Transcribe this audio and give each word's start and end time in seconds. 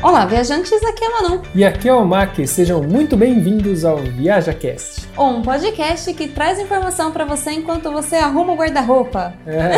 Olá, 0.00 0.24
viajantes, 0.24 0.80
aqui 0.84 1.04
é 1.04 1.08
a 1.08 1.22
Manu. 1.22 1.42
E 1.52 1.64
aqui 1.64 1.88
é 1.88 1.92
o 1.92 2.04
Mac, 2.04 2.36
sejam 2.46 2.80
muito 2.80 3.16
bem-vindos 3.16 3.84
ao 3.84 3.96
ViajaCast. 3.96 5.08
Um 5.18 5.42
podcast 5.42 6.14
que 6.14 6.28
traz 6.28 6.60
informação 6.60 7.10
para 7.10 7.24
você 7.24 7.50
enquanto 7.50 7.90
você 7.90 8.14
arruma 8.14 8.52
o 8.52 8.56
guarda-roupa. 8.56 9.34
É, 9.44 9.72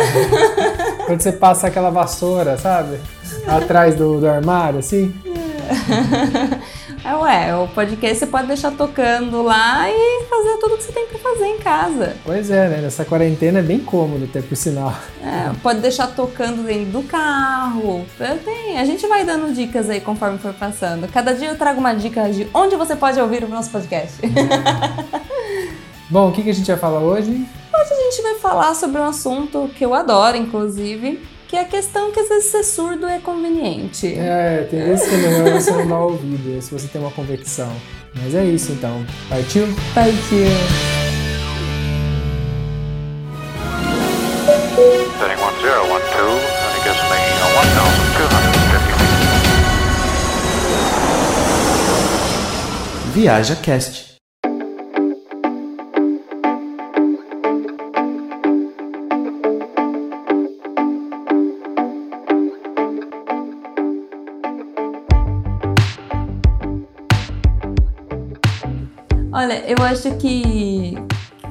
quando 1.07 1.21
você 1.21 1.31
passa 1.31 1.67
aquela 1.67 1.89
vassoura, 1.89 2.55
sabe? 2.55 2.99
Atrás 3.47 3.95
do, 3.95 4.19
do 4.19 4.29
armário, 4.29 4.77
assim. 4.77 5.11
É, 7.11 7.15
ué, 7.15 7.55
o 7.57 7.67
podcast 7.67 8.19
você 8.19 8.25
pode 8.25 8.47
deixar 8.47 8.71
tocando 8.71 9.41
lá 9.41 9.89
e 9.89 10.23
fazer 10.29 10.57
tudo 10.59 10.77
que 10.77 10.83
você 10.83 10.93
tem 10.93 11.05
pra 11.07 11.19
fazer 11.19 11.45
em 11.45 11.57
casa. 11.57 12.15
Pois 12.23 12.49
é, 12.49 12.69
né? 12.69 12.77
Nessa 12.77 13.03
quarentena 13.03 13.59
é 13.59 13.61
bem 13.61 13.79
cômodo 13.79 14.23
até 14.23 14.41
por 14.41 14.55
sinal. 14.55 14.93
É, 15.21 15.51
pode 15.61 15.81
deixar 15.81 16.07
tocando 16.07 16.63
dentro 16.63 17.01
do 17.01 17.03
carro. 17.03 18.05
Tem, 18.45 18.79
a 18.79 18.85
gente 18.85 19.05
vai 19.07 19.25
dando 19.25 19.53
dicas 19.53 19.89
aí 19.89 19.99
conforme 19.99 20.37
for 20.37 20.53
passando. 20.53 21.05
Cada 21.11 21.33
dia 21.33 21.49
eu 21.49 21.57
trago 21.57 21.81
uma 21.81 21.93
dica 21.93 22.31
de 22.31 22.47
onde 22.53 22.77
você 22.77 22.95
pode 22.95 23.19
ouvir 23.19 23.43
o 23.43 23.49
nosso 23.49 23.71
podcast. 23.71 24.21
Bom, 26.09 26.29
o 26.29 26.31
que, 26.31 26.43
que 26.43 26.49
a 26.49 26.53
gente 26.53 26.67
vai 26.67 26.77
falar 26.77 26.99
hoje? 26.99 27.31
Hoje 27.31 27.93
a 27.93 28.09
gente 28.09 28.21
vai 28.21 28.35
falar 28.35 28.73
sobre 28.73 29.01
um 29.01 29.05
assunto 29.05 29.69
que 29.75 29.85
eu 29.85 29.93
adoro, 29.93 30.37
inclusive, 30.37 31.21
que 31.51 31.57
é 31.57 31.59
a 31.59 31.65
questão 31.65 32.13
que 32.13 32.19
às 32.21 32.29
vezes 32.29 32.45
ser 32.45 32.63
surdo 32.63 33.05
é 33.05 33.19
conveniente. 33.19 34.07
É, 34.17 34.65
tem 34.71 34.85
vezes 34.85 35.05
que 35.05 35.15
é 35.15 35.17
melhor 35.17 35.61
você 35.61 35.71
não 35.71 35.85
dar 35.85 35.99
ouvido, 35.99 36.61
se 36.61 36.71
você 36.71 36.87
tem 36.87 37.01
uma 37.01 37.11
convicção. 37.11 37.69
Mas 38.15 38.33
é 38.33 38.45
isso 38.45 38.71
então. 38.71 39.05
Partiu? 39.27 39.67
Partiu. 39.93 40.47
Setting 53.13 53.13
1012, 53.13 54.10
Olha, 69.41 69.63
eu 69.67 69.83
acho 69.83 70.17
que, 70.17 70.93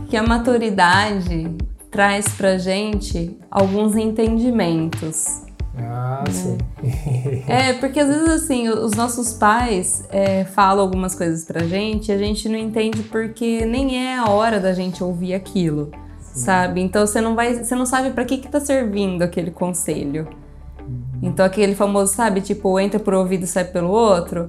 que 0.08 0.16
a 0.16 0.22
maturidade 0.22 1.56
traz 1.90 2.28
pra 2.28 2.56
gente 2.56 3.36
alguns 3.50 3.96
entendimentos. 3.96 5.42
Ah, 5.76 6.22
sim. 6.30 6.56
É, 7.48 7.72
porque 7.72 7.98
às 7.98 8.06
vezes 8.06 8.28
assim, 8.28 8.68
os 8.68 8.92
nossos 8.92 9.32
pais 9.32 10.04
é, 10.10 10.44
falam 10.44 10.84
algumas 10.84 11.16
coisas 11.16 11.44
pra 11.44 11.64
gente 11.64 12.10
e 12.10 12.14
a 12.14 12.18
gente 12.18 12.48
não 12.48 12.56
entende 12.56 13.02
porque 13.02 13.66
nem 13.66 14.06
é 14.06 14.18
a 14.18 14.30
hora 14.30 14.60
da 14.60 14.72
gente 14.72 15.02
ouvir 15.02 15.34
aquilo, 15.34 15.90
sabe? 16.20 16.80
Então 16.80 17.04
você 17.04 17.20
não 17.20 17.34
vai, 17.34 17.64
você 17.64 17.74
não 17.74 17.86
sabe 17.86 18.10
pra 18.10 18.24
que 18.24 18.38
que 18.38 18.48
tá 18.48 18.60
servindo 18.60 19.22
aquele 19.22 19.50
conselho. 19.50 20.28
Então 21.20 21.44
aquele 21.44 21.74
famoso, 21.74 22.14
sabe, 22.14 22.40
tipo, 22.40 22.78
entra 22.78 23.00
por 23.00 23.14
um 23.14 23.18
ouvido 23.18 23.42
e 23.42 23.48
sai 23.48 23.64
pelo 23.64 23.90
outro. 23.90 24.46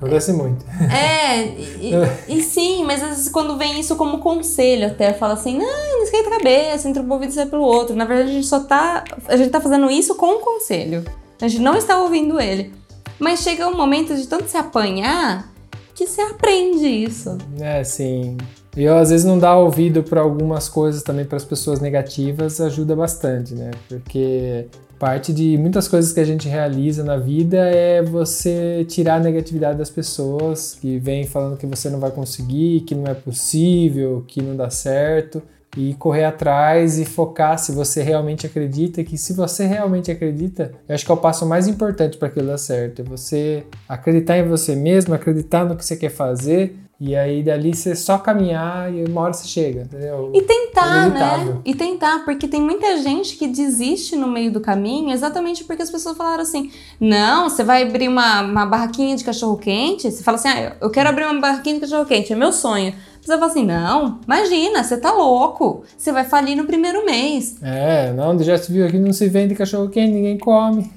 Acontece 0.00 0.32
muito. 0.32 0.64
É, 0.90 1.44
e, 1.44 1.92
e 2.38 2.42
sim, 2.42 2.84
mas 2.84 3.02
às 3.02 3.10
vezes 3.10 3.28
quando 3.28 3.58
vem 3.58 3.78
isso 3.78 3.96
como 3.96 4.18
conselho, 4.18 4.86
até 4.86 5.12
fala 5.12 5.34
assim, 5.34 5.58
não, 5.58 5.66
não 5.66 6.02
esquenta 6.02 6.28
a 6.28 6.38
cabeça, 6.38 6.88
entra 6.88 7.02
um 7.02 7.12
ouvido 7.12 7.30
e 7.30 7.34
sai 7.34 7.46
pelo 7.46 7.62
outro. 7.62 7.94
Na 7.94 8.06
verdade, 8.06 8.30
a 8.30 8.32
gente 8.32 8.46
só 8.46 8.60
tá. 8.60 9.04
A 9.28 9.36
gente 9.36 9.50
tá 9.50 9.60
fazendo 9.60 9.90
isso 9.90 10.14
com 10.14 10.38
um 10.38 10.40
conselho. 10.40 11.04
A 11.40 11.46
gente 11.46 11.60
não 11.60 11.76
está 11.76 11.98
ouvindo 11.98 12.40
ele. 12.40 12.72
Mas 13.18 13.40
chega 13.40 13.68
um 13.68 13.76
momento 13.76 14.14
de 14.16 14.26
tanto 14.26 14.48
se 14.48 14.56
apanhar 14.56 15.52
que 15.94 16.06
você 16.06 16.22
aprende 16.22 16.86
isso. 16.86 17.36
É, 17.60 17.84
sim. 17.84 18.38
E 18.74 18.84
eu, 18.84 18.96
às 18.96 19.10
vezes 19.10 19.26
não 19.26 19.38
dar 19.38 19.58
ouvido 19.58 20.02
para 20.02 20.22
algumas 20.22 20.68
coisas 20.68 21.02
também 21.02 21.26
para 21.26 21.36
as 21.36 21.44
pessoas 21.44 21.80
negativas 21.80 22.58
ajuda 22.60 22.96
bastante, 22.96 23.54
né? 23.54 23.72
Porque 23.86 24.66
parte 25.00 25.32
de 25.32 25.56
muitas 25.56 25.88
coisas 25.88 26.12
que 26.12 26.20
a 26.20 26.24
gente 26.24 26.46
realiza 26.46 27.02
na 27.02 27.16
vida 27.16 27.56
é 27.56 28.02
você 28.02 28.84
tirar 28.86 29.14
a 29.14 29.20
negatividade 29.20 29.78
das 29.78 29.88
pessoas 29.88 30.76
que 30.78 30.98
vêm 30.98 31.24
falando 31.24 31.56
que 31.56 31.64
você 31.64 31.88
não 31.88 31.98
vai 31.98 32.10
conseguir, 32.10 32.82
que 32.82 32.94
não 32.94 33.06
é 33.06 33.14
possível, 33.14 34.22
que 34.28 34.42
não 34.42 34.54
dá 34.54 34.68
certo 34.68 35.42
e 35.74 35.94
correr 35.94 36.24
atrás 36.24 36.98
e 36.98 37.06
focar 37.06 37.58
se 37.58 37.72
você 37.72 38.02
realmente 38.02 38.46
acredita, 38.46 39.02
que 39.02 39.16
se 39.16 39.32
você 39.32 39.66
realmente 39.66 40.10
acredita, 40.10 40.72
eu 40.86 40.94
acho 40.94 41.06
que 41.06 41.10
é 41.10 41.14
o 41.14 41.16
passo 41.16 41.46
mais 41.46 41.66
importante 41.66 42.18
para 42.18 42.28
aquilo 42.28 42.48
dar 42.48 42.58
certo, 42.58 43.00
é 43.00 43.02
você 43.02 43.64
acreditar 43.88 44.36
em 44.36 44.46
você 44.46 44.76
mesmo, 44.76 45.14
acreditar 45.14 45.64
no 45.64 45.76
que 45.76 45.84
você 45.84 45.96
quer 45.96 46.10
fazer 46.10 46.76
e 47.00 47.16
aí 47.16 47.42
dali 47.42 47.74
você 47.74 47.96
só 47.96 48.18
caminhar 48.18 48.92
e 48.92 49.04
uma 49.04 49.22
hora 49.22 49.32
você 49.32 49.48
chega, 49.48 49.82
entendeu? 49.84 50.30
E 50.34 50.42
tentar, 50.42 51.06
É 51.06 51.08
né? 51.08 51.58
E 51.64 51.74
tentar, 51.74 52.26
porque 52.26 52.46
tem 52.46 52.60
muita 52.60 52.98
gente 52.98 53.36
que 53.36 53.48
desiste 53.48 54.14
no 54.16 54.28
meio 54.28 54.52
do 54.52 54.60
caminho 54.60 55.10
exatamente 55.10 55.64
porque 55.64 55.82
as 55.82 55.90
pessoas 55.90 56.14
falaram 56.14 56.42
assim: 56.42 56.70
não, 57.00 57.48
você 57.48 57.64
vai 57.64 57.84
abrir 57.84 58.06
uma, 58.06 58.42
uma 58.42 58.66
barraquinha 58.66 59.16
de 59.16 59.24
cachorro-quente. 59.24 60.10
Você 60.10 60.22
fala 60.22 60.36
assim: 60.36 60.48
ah, 60.48 60.76
eu 60.78 60.90
quero 60.90 61.08
abrir 61.08 61.24
uma 61.24 61.40
barraquinha 61.40 61.76
de 61.76 61.80
cachorro-quente, 61.80 62.34
é 62.34 62.36
meu 62.36 62.52
sonho. 62.52 62.92
Pessoa 63.20 63.38
fala 63.38 63.50
assim: 63.50 63.64
não, 63.64 64.20
imagina, 64.26 64.84
você 64.84 64.98
tá 64.98 65.10
louco. 65.10 65.82
Você 65.96 66.12
vai 66.12 66.24
falir 66.24 66.54
no 66.54 66.66
primeiro 66.66 67.06
mês. 67.06 67.56
É, 67.62 68.12
não, 68.12 68.38
já 68.42 68.58
se 68.58 68.70
viu 68.70 68.86
aqui 68.86 68.98
não 68.98 69.12
se 69.14 69.26
vende 69.26 69.54
cachorro 69.54 69.88
quente, 69.88 70.12
ninguém 70.12 70.36
come. 70.36 70.90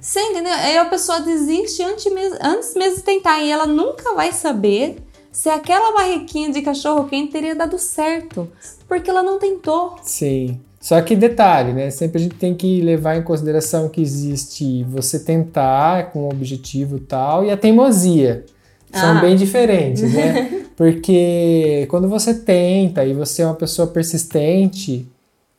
Você 0.00 0.20
entendeu? 0.20 0.52
Aí 0.52 0.76
a 0.78 0.84
pessoa 0.84 1.18
desiste 1.20 1.82
antes 1.82 2.12
mesmo, 2.12 2.38
antes 2.40 2.74
mesmo 2.74 2.96
de 2.96 3.02
tentar. 3.02 3.40
E 3.40 3.50
ela 3.50 3.66
nunca 3.66 4.14
vai 4.14 4.32
saber 4.32 4.98
se 5.38 5.48
aquela 5.48 5.92
barraquinha 5.92 6.50
de 6.50 6.60
cachorro-quente 6.62 7.30
teria 7.30 7.54
dado 7.54 7.78
certo. 7.78 8.48
Porque 8.88 9.08
ela 9.08 9.22
não 9.22 9.38
tentou. 9.38 9.94
Sim. 10.02 10.58
Só 10.80 11.00
que 11.00 11.14
detalhe, 11.14 11.72
né? 11.72 11.90
Sempre 11.90 12.18
a 12.18 12.22
gente 12.24 12.34
tem 12.34 12.56
que 12.56 12.80
levar 12.80 13.16
em 13.16 13.22
consideração 13.22 13.88
que 13.88 14.00
existe 14.00 14.82
você 14.82 15.20
tentar 15.20 16.10
com 16.10 16.24
um 16.24 16.28
objetivo 16.28 16.96
e 16.96 17.00
tal 17.02 17.44
e 17.44 17.52
a 17.52 17.56
teimosia. 17.56 18.44
São 18.92 19.18
Ah. 19.18 19.20
bem 19.20 19.36
diferentes, 19.36 20.12
né? 20.12 20.64
Porque 20.76 21.86
quando 21.88 22.08
você 22.08 22.34
tenta 22.34 23.04
e 23.04 23.14
você 23.14 23.42
é 23.42 23.46
uma 23.46 23.54
pessoa 23.54 23.86
persistente 23.86 25.06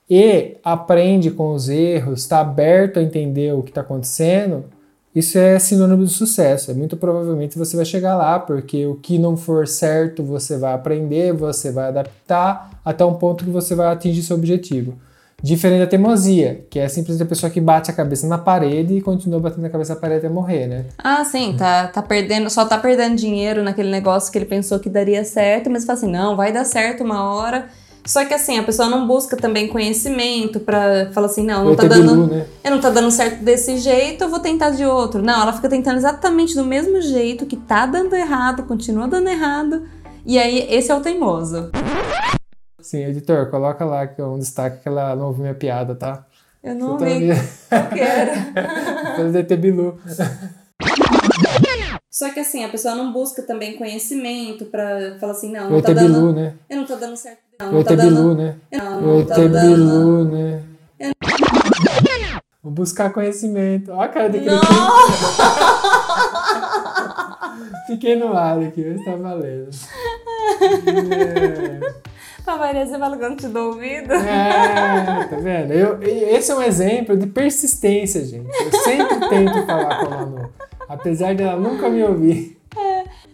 e 0.10 0.58
aprende 0.62 1.32
com 1.32 1.54
os 1.54 1.70
erros, 1.70 2.20
está 2.20 2.42
aberto 2.42 3.00
a 3.00 3.02
entender 3.02 3.54
o 3.54 3.64
que 3.64 3.70
está 3.72 3.80
acontecendo, 3.80 4.66
isso 5.20 5.38
é 5.38 5.60
sinônimo 5.60 6.06
de 6.06 6.12
sucesso. 6.12 6.72
É 6.72 6.74
muito 6.74 6.98
provavelmente 6.98 7.58
você 7.58 7.76
vai 7.76 7.86
chegar 7.86 8.16
lá, 8.16 8.40
porque 8.40 8.86
o 8.86 8.96
que 8.96 9.20
não 9.20 9.38
for 9.38 9.68
certo 9.68 10.24
você 10.24 10.58
vai 10.58 10.74
aprender, 10.74 11.34
você 11.34 11.72
vai 11.72 11.90
adaptar 11.90 12.82
até 12.84 13.06
um 13.06 13.14
ponto 13.14 13.44
que 13.44 13.52
você 13.52 13.76
vai 13.76 13.88
atingir 13.88 14.24
seu 14.24 14.36
objetivo. 14.36 14.98
Diferente 15.42 15.80
da 15.80 15.88
teimosia, 15.88 16.66
que 16.70 16.80
é 16.80 16.88
simplesmente 16.90 17.26
a 17.26 17.30
pessoa 17.30 17.50
que 17.50 17.62
bate 17.62 17.90
a 17.90 17.94
cabeça 17.94 18.28
na 18.28 18.38
parede 18.38 18.96
e 18.96 19.02
continua 19.02 19.40
batendo 19.40 19.66
a 19.66 19.70
cabeça 19.70 19.94
na 19.94 20.00
parede 20.00 20.26
até 20.26 20.34
morrer, 20.34 20.68
né? 20.68 20.86
Ah, 20.98 21.24
sim, 21.24 21.56
tá, 21.58 21.88
tá 21.88 22.02
perdendo, 22.02 22.50
só 22.50 22.66
tá 22.66 22.78
perdendo 22.78 23.16
dinheiro 23.16 23.64
naquele 23.64 23.90
negócio 23.90 24.32
que 24.32 24.38
ele 24.38 24.46
pensou 24.46 24.80
que 24.80 24.90
daria 24.90 25.24
certo, 25.24 25.70
mas 25.70 25.86
fala 25.86 25.98
assim, 25.98 26.12
não, 26.12 26.36
vai 26.36 26.52
dar 26.52 26.66
certo 26.66 27.06
uma 27.06 27.24
hora. 27.24 27.70
Só 28.10 28.26
que 28.26 28.34
assim, 28.34 28.58
a 28.58 28.64
pessoa 28.64 28.90
não 28.90 29.06
busca 29.06 29.38
também 29.38 29.68
conhecimento 29.68 30.60
pra 30.62 31.12
falar 31.12 31.28
assim, 31.28 31.46
não, 31.46 31.64
não 31.64 31.76
tá 31.76 31.84
dando. 31.84 32.26
Bilu, 32.26 32.26
né? 32.26 32.48
Eu 32.64 32.72
não 32.72 32.82
tá 32.82 32.90
dando 32.90 33.12
certo 33.12 33.44
desse 33.44 33.78
jeito, 33.78 34.24
eu 34.24 34.30
vou 34.30 34.40
tentar 34.40 34.72
de 34.72 34.84
outro. 34.84 35.22
Não, 35.22 35.40
ela 35.40 35.54
fica 35.54 35.70
tentando 35.70 35.98
exatamente 35.98 36.56
do 36.56 36.66
mesmo 36.66 37.00
jeito 37.02 37.46
que 37.46 37.56
tá 37.56 37.86
dando 37.86 38.16
errado, 38.16 38.64
continua 38.64 39.08
dando 39.08 39.30
errado. 39.30 39.88
E 40.26 40.40
aí, 40.40 40.66
esse 40.72 40.92
é 40.92 40.96
o 40.96 41.02
teimoso. 41.02 41.70
Sim, 42.82 43.04
editor, 43.06 43.48
coloca 43.52 43.86
lá 43.86 44.08
que 44.08 44.20
é 44.20 44.26
um 44.26 44.40
destaque 44.40 44.82
que 44.82 44.88
ela 44.88 45.16
não 45.16 45.28
ouviu 45.28 45.44
minha 45.44 45.54
piada, 45.54 45.94
tá? 45.94 46.26
Eu 46.64 46.74
não 46.74 46.98
Você 46.98 47.06
tá 47.06 47.12
vi. 47.12 47.28
vendo? 47.28 47.42
Eu 47.72 47.90
quero. 47.96 49.30
Do 49.32 49.38
ET 49.38 49.56
Bilu. 49.56 50.00
Só 52.10 52.32
que 52.32 52.40
assim, 52.40 52.66
a 52.66 52.70
pessoa 52.70 52.96
não 52.96 53.14
busca 53.14 53.44
também 53.44 53.78
conhecimento 53.78 54.66
pra 54.66 55.16
falar 55.20 55.34
assim, 55.34 55.52
não, 55.52 55.70
não 55.70 55.80
tá 55.80 55.94
dando. 55.94 56.12
Bilu, 56.12 56.34
né? 56.34 56.56
Eu 56.68 56.78
não 56.78 56.88
tá 56.88 56.96
dando 56.96 57.16
certo. 57.16 57.49
Não, 57.60 57.70
O 57.70 57.72
não 57.74 57.80
ET 57.82 57.88
dando. 57.88 58.02
Bilu, 58.02 58.34
né? 58.36 58.56
Não, 58.72 58.98
O 58.98 59.02
não 59.02 59.20
ET 59.20 59.28
dando. 59.28 59.60
Bilu, 59.60 60.24
né? 60.26 60.64
Vou 62.64 62.72
buscar 62.72 63.12
conhecimento. 63.12 63.92
Olha 63.92 64.06
a 64.06 64.10
cara 64.10 64.30
de 64.30 64.40
cretino. 64.40 64.62
Fiquei 67.88 68.16
no 68.16 68.36
ar 68.36 68.60
aqui, 68.60 68.86
mas 68.86 69.04
tá 69.04 69.16
valendo. 69.16 69.70
A 72.48 72.58
Maria, 72.58 72.84
você 72.86 72.98
fala 72.98 73.16
que 73.16 73.24
eu 73.24 73.30
não 73.30 73.38
te 73.38 73.48
dou 73.48 73.68
ouvido? 73.74 74.12
É, 74.12 75.24
tá 75.30 75.36
vendo? 75.36 75.72
Eu, 75.72 76.02
esse 76.02 76.52
é 76.52 76.56
um 76.56 76.64
exemplo 76.64 77.16
de 77.16 77.28
persistência, 77.28 78.26
gente. 78.26 78.50
Eu 78.50 78.72
sempre 78.80 79.30
tento 79.30 79.66
falar 79.68 80.00
com 80.00 80.06
a 80.14 80.18
Manu. 80.18 80.50
Apesar 80.88 81.36
dela 81.36 81.60
nunca 81.60 81.88
me 81.90 82.04
ouvir. 82.04 82.60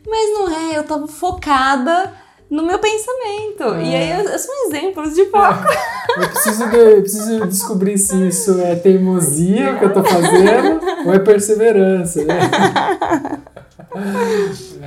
Mas 0.06 0.33
não 0.33 0.50
é, 0.54 0.77
eu 0.77 0.83
tava 0.83 1.07
focada 1.07 2.12
no 2.50 2.63
meu 2.63 2.77
pensamento. 2.80 3.63
E 3.83 3.95
aí 3.95 4.12
eu, 4.12 4.30
eu 4.31 4.39
sou 4.39 4.51
um 4.53 4.68
exemplo 4.68 5.09
de 5.12 5.25
foco. 5.25 5.63
Eu 6.18 6.30
preciso, 6.30 6.69
de- 6.69 6.77
eu 6.77 7.01
preciso 7.01 7.45
descobrir 7.47 7.97
se 7.97 8.27
isso 8.27 8.59
é 8.62 8.75
teimosia 8.75 9.75
que 9.77 9.86
eu 9.86 9.94
tô 9.94 10.03
fazendo 10.03 10.80
ou 11.06 11.13
é 11.13 11.19
perseverança, 11.19 12.24
né? 12.24 12.39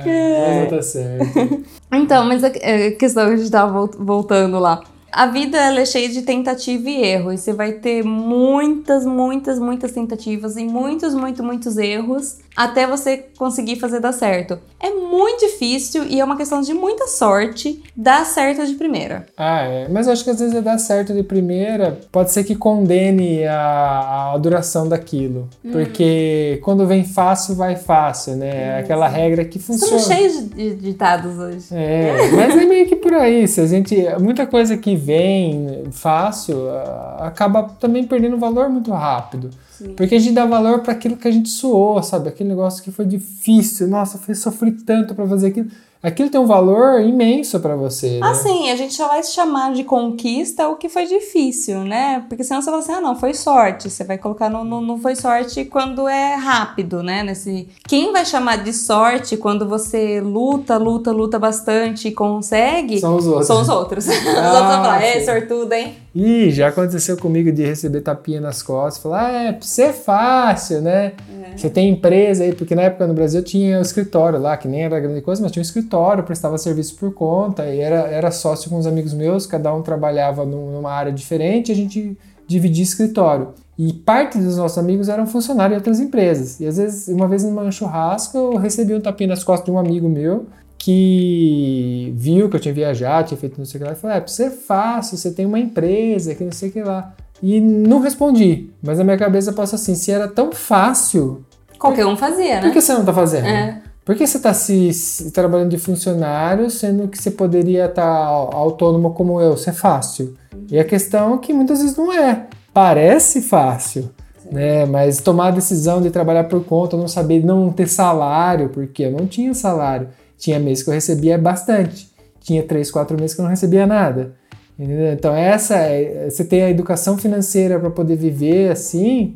É, 0.05 0.61
mas 0.61 0.69
tá 0.69 0.81
certo. 0.81 1.63
Então, 1.91 2.25
mas 2.25 2.43
a 2.43 2.47
a 2.47 2.91
questão 2.97 3.27
que 3.27 3.33
a 3.33 3.37
gente 3.37 3.49
tava 3.51 3.71
vol- 3.71 3.89
voltando 3.97 4.59
lá. 4.59 4.81
A 5.11 5.25
vida 5.25 5.57
é 5.57 5.85
cheia 5.85 6.07
de 6.07 6.21
tentativa 6.21 6.87
e 6.87 7.03
erro. 7.03 7.33
E 7.33 7.37
você 7.37 7.51
vai 7.51 7.71
ter 7.73 8.03
muitas, 8.03 9.05
muitas, 9.05 9.57
muitas 9.57 9.91
tentativas 9.91 10.55
e 10.55 10.63
muitos, 10.65 11.15
muito, 11.15 11.43
muitos 11.43 11.77
erros 11.77 12.37
até 12.59 12.85
você 12.85 13.25
conseguir 13.37 13.77
fazer 13.77 14.01
dar 14.01 14.11
certo. 14.11 14.59
É 14.81 14.89
muito 14.89 15.45
difícil 15.45 16.03
e 16.03 16.19
é 16.19 16.25
uma 16.25 16.35
questão 16.35 16.59
de 16.59 16.73
muita 16.73 17.07
sorte 17.07 17.81
dar 17.95 18.25
certo 18.25 18.67
de 18.67 18.73
primeira. 18.73 19.25
Ah, 19.37 19.61
é. 19.61 19.87
Mas 19.87 20.07
eu 20.07 20.11
acho 20.11 20.25
que 20.25 20.29
às 20.29 20.39
vezes 20.41 20.53
é 20.53 20.61
dar 20.61 20.77
certo 20.77 21.13
de 21.13 21.23
primeira, 21.23 21.97
pode 22.11 22.33
ser 22.33 22.43
que 22.43 22.55
condene 22.55 23.45
a, 23.45 24.33
a 24.33 24.37
duração 24.37 24.89
daquilo. 24.89 25.47
Hum. 25.63 25.71
Porque 25.71 26.59
quando 26.61 26.85
vem 26.85 27.05
fácil, 27.05 27.55
vai 27.55 27.77
fácil, 27.77 28.35
né? 28.35 28.49
É 28.49 28.79
aquela 28.79 29.07
regra 29.07 29.45
que 29.45 29.57
funciona. 29.57 29.95
Estamos 29.95 30.19
cheios 30.19 30.49
de, 30.49 30.75
ditados 30.75 31.39
hoje. 31.39 31.67
É, 31.71 32.29
mas 32.35 32.57
é 32.57 32.65
meio 32.65 32.85
que 32.87 32.97
por 32.97 33.13
aí. 33.13 33.47
Se 33.47 33.61
a 33.61 33.67
gente. 33.67 33.95
Muita 34.19 34.45
coisa 34.45 34.75
que 34.75 34.97
vem 34.97 35.85
fácil 35.93 36.69
ah, 36.69 37.19
acaba 37.21 37.63
também 37.79 38.03
perdendo 38.03 38.37
valor 38.37 38.67
muito 38.67 38.91
rápido. 38.91 39.49
Porque 39.95 40.15
a 40.15 40.19
gente 40.19 40.33
dá 40.33 40.45
valor 40.45 40.81
para 40.81 40.93
aquilo 40.93 41.17
que 41.17 41.27
a 41.27 41.31
gente 41.31 41.49
suou, 41.49 42.01
sabe? 42.03 42.29
Aquele 42.29 42.49
negócio 42.49 42.83
que 42.83 42.91
foi 42.91 43.05
difícil. 43.05 43.87
Nossa, 43.87 44.19
eu 44.27 44.35
sofri 44.35 44.71
tanto 44.71 45.15
para 45.15 45.27
fazer 45.27 45.47
aquilo. 45.47 45.69
Aquilo 46.01 46.29
tem 46.29 46.39
um 46.39 46.45
valor 46.45 47.01
imenso 47.01 47.59
para 47.59 47.75
você. 47.75 48.19
Né? 48.19 48.27
Assim, 48.27 48.71
a 48.71 48.75
gente 48.77 48.93
só 48.93 49.09
vai 49.09 49.21
chamar 49.21 49.73
de 49.73 49.83
conquista 49.83 50.69
o 50.69 50.77
que 50.77 50.87
foi 50.87 51.05
difícil, 51.05 51.81
né? 51.83 52.23
Porque 52.29 52.41
senão 52.41 52.61
você 52.61 52.69
fala 52.69 52.81
assim, 52.81 52.93
ah, 52.93 53.01
não, 53.01 53.19
foi 53.19 53.33
sorte. 53.33 53.89
Você 53.89 54.05
vai 54.05 54.17
colocar 54.17 54.49
no, 54.49 54.63
no, 54.63 54.79
no 54.79 54.97
foi 54.97 55.15
sorte 55.15 55.65
quando 55.65 56.07
é 56.07 56.35
rápido, 56.35 57.03
né? 57.03 57.21
Nesse... 57.21 57.67
Quem 57.85 58.13
vai 58.13 58.25
chamar 58.25 58.63
de 58.63 58.71
sorte 58.71 59.35
quando 59.35 59.67
você 59.67 60.21
luta, 60.21 60.77
luta, 60.77 61.11
luta 61.11 61.37
bastante 61.37 62.07
e 62.07 62.11
consegue? 62.13 62.99
São 62.99 63.17
os 63.17 63.27
outros. 63.27 63.47
São 63.47 63.61
os 63.61 63.67
outros. 63.67 64.07
os 64.07 64.15
outros 64.15 64.37
Ah, 64.37 64.51
vão 64.51 64.83
falar, 64.83 65.03
é, 65.03 65.25
sortudo, 65.25 65.73
hein? 65.73 65.97
Ih, 66.15 66.49
já 66.49 66.69
aconteceu 66.69 67.17
comigo 67.17 67.51
de 67.51 67.65
receber 67.65 68.01
tapinha 68.01 68.39
nas 68.39 68.63
costas. 68.63 69.03
Falar, 69.03 69.25
ah, 69.25 69.41
é, 69.43 69.51
pra 69.51 69.67
você 69.67 69.83
é 69.83 69.93
fácil, 69.93 70.81
né? 70.81 71.13
Você 71.55 71.69
tem 71.69 71.89
empresa 71.89 72.43
aí, 72.43 72.53
porque 72.53 72.73
na 72.75 72.83
época 72.83 73.05
no 73.07 73.13
Brasil 73.13 73.43
tinha 73.43 73.79
o 73.79 73.81
escritório 73.81 74.39
lá, 74.39 74.55
que 74.57 74.67
nem 74.67 74.83
era 74.83 74.99
grande 74.99 75.21
coisa, 75.21 75.41
mas 75.41 75.51
tinha 75.51 75.61
um 75.61 75.63
escritório, 75.63 76.23
prestava 76.23 76.57
serviço 76.57 76.95
por 76.95 77.13
conta, 77.13 77.65
e 77.67 77.79
era, 77.79 78.07
era 78.07 78.31
sócio 78.31 78.69
com 78.69 78.77
uns 78.77 78.85
amigos 78.85 79.13
meus, 79.13 79.45
cada 79.45 79.73
um 79.73 79.81
trabalhava 79.81 80.45
num- 80.45 80.71
numa 80.71 80.91
área 80.91 81.11
diferente, 81.11 81.71
a 81.71 81.75
gente 81.75 82.17
dividia 82.47 82.83
escritório. 82.83 83.49
E 83.77 83.93
parte 83.93 84.37
dos 84.37 84.57
nossos 84.57 84.77
amigos 84.77 85.07
eram 85.07 85.25
funcionários 85.25 85.75
de 85.77 85.79
outras 85.79 85.99
empresas. 85.99 86.59
E 86.59 86.65
às 86.67 86.77
vezes, 86.77 87.07
uma 87.07 87.27
vez 87.27 87.43
numa 87.43 87.71
churrasco, 87.71 88.37
eu 88.37 88.57
recebi 88.57 88.93
um 88.93 88.99
tapinha 88.99 89.29
nas 89.29 89.43
costas 89.43 89.65
de 89.65 89.71
um 89.71 89.77
amigo 89.79 90.09
meu, 90.09 90.47
que 90.77 92.13
viu 92.15 92.49
que 92.49 92.55
eu 92.55 92.59
tinha 92.59 92.73
viajado, 92.73 93.29
tinha 93.29 93.37
feito 93.37 93.57
não 93.57 93.65
sei 93.65 93.79
o 93.79 93.83
que 93.83 93.87
lá, 93.89 93.93
e 93.93 93.95
falou: 93.95 94.17
é, 94.17 94.21
você 94.25 94.45
é 94.45 94.49
fácil, 94.49 95.17
você 95.17 95.31
tem 95.31 95.45
uma 95.45 95.59
empresa, 95.59 96.33
que 96.35 96.43
não 96.43 96.51
sei 96.51 96.69
o 96.69 96.71
que 96.71 96.81
lá. 96.81 97.13
E 97.41 97.61
não 97.61 97.99
respondi, 97.99 98.69
mas 98.81 98.97
na 98.97 99.03
minha 99.03 99.17
cabeça 99.17 99.53
passa 99.53 99.75
assim: 99.75 99.95
se 99.95 100.11
era 100.11 100.27
tão 100.27 100.51
fácil, 100.51 101.45
Qualquer 101.79 102.05
um 102.05 102.17
fazia, 102.17 102.57
por 102.59 102.67
né? 102.67 102.73
que 102.73 102.81
você 102.81 102.93
não 102.93 103.05
tá 103.05 103.13
fazendo? 103.13 103.47
É. 103.47 103.81
Por 104.03 104.15
que 104.15 104.25
você 104.25 104.37
está 104.37 104.53
se, 104.53 104.91
se 104.91 105.31
trabalhando 105.31 105.69
de 105.69 105.77
funcionário, 105.77 106.69
sendo 106.69 107.07
que 107.07 107.17
você 107.17 107.31
poderia 107.31 107.85
estar 107.85 108.03
autônomo 108.03 109.11
como 109.13 109.39
eu? 109.39 109.53
Isso 109.53 109.69
é 109.69 109.73
fácil. 109.73 110.35
E 110.69 110.79
a 110.79 110.83
questão 110.83 111.35
é 111.35 111.37
que 111.37 111.53
muitas 111.53 111.79
vezes 111.79 111.95
não 111.95 112.11
é. 112.11 112.47
Parece 112.73 113.41
fácil, 113.41 114.09
né? 114.51 114.85
Mas 114.85 115.21
tomar 115.21 115.47
a 115.47 115.51
decisão 115.51 116.01
de 116.01 116.09
trabalhar 116.09 116.45
por 116.45 116.63
conta, 116.65 116.97
não 116.97 117.07
saber 117.07 117.45
não 117.45 117.71
ter 117.71 117.87
salário, 117.87 118.69
porque 118.69 119.03
eu 119.03 119.11
não 119.11 119.27
tinha 119.27 119.53
salário. 119.53 120.09
Tinha 120.37 120.59
meses 120.59 120.83
que 120.83 120.89
eu 120.89 120.93
recebia 120.93 121.37
bastante. 121.37 122.09
Tinha 122.41 122.63
três, 122.63 122.89
quatro 122.89 123.15
meses 123.15 123.35
que 123.35 123.41
eu 123.41 123.43
não 123.43 123.49
recebia 123.51 123.85
nada. 123.85 124.33
Entendeu? 124.79 125.11
Então 125.13 125.35
essa, 125.35 125.75
é- 125.75 126.29
você 126.29 126.45
tem 126.45 126.63
a 126.63 126.69
educação 126.69 127.17
financeira 127.17 127.77
para 127.79 127.89
poder 127.89 128.15
viver 128.15 128.71
assim. 128.71 129.35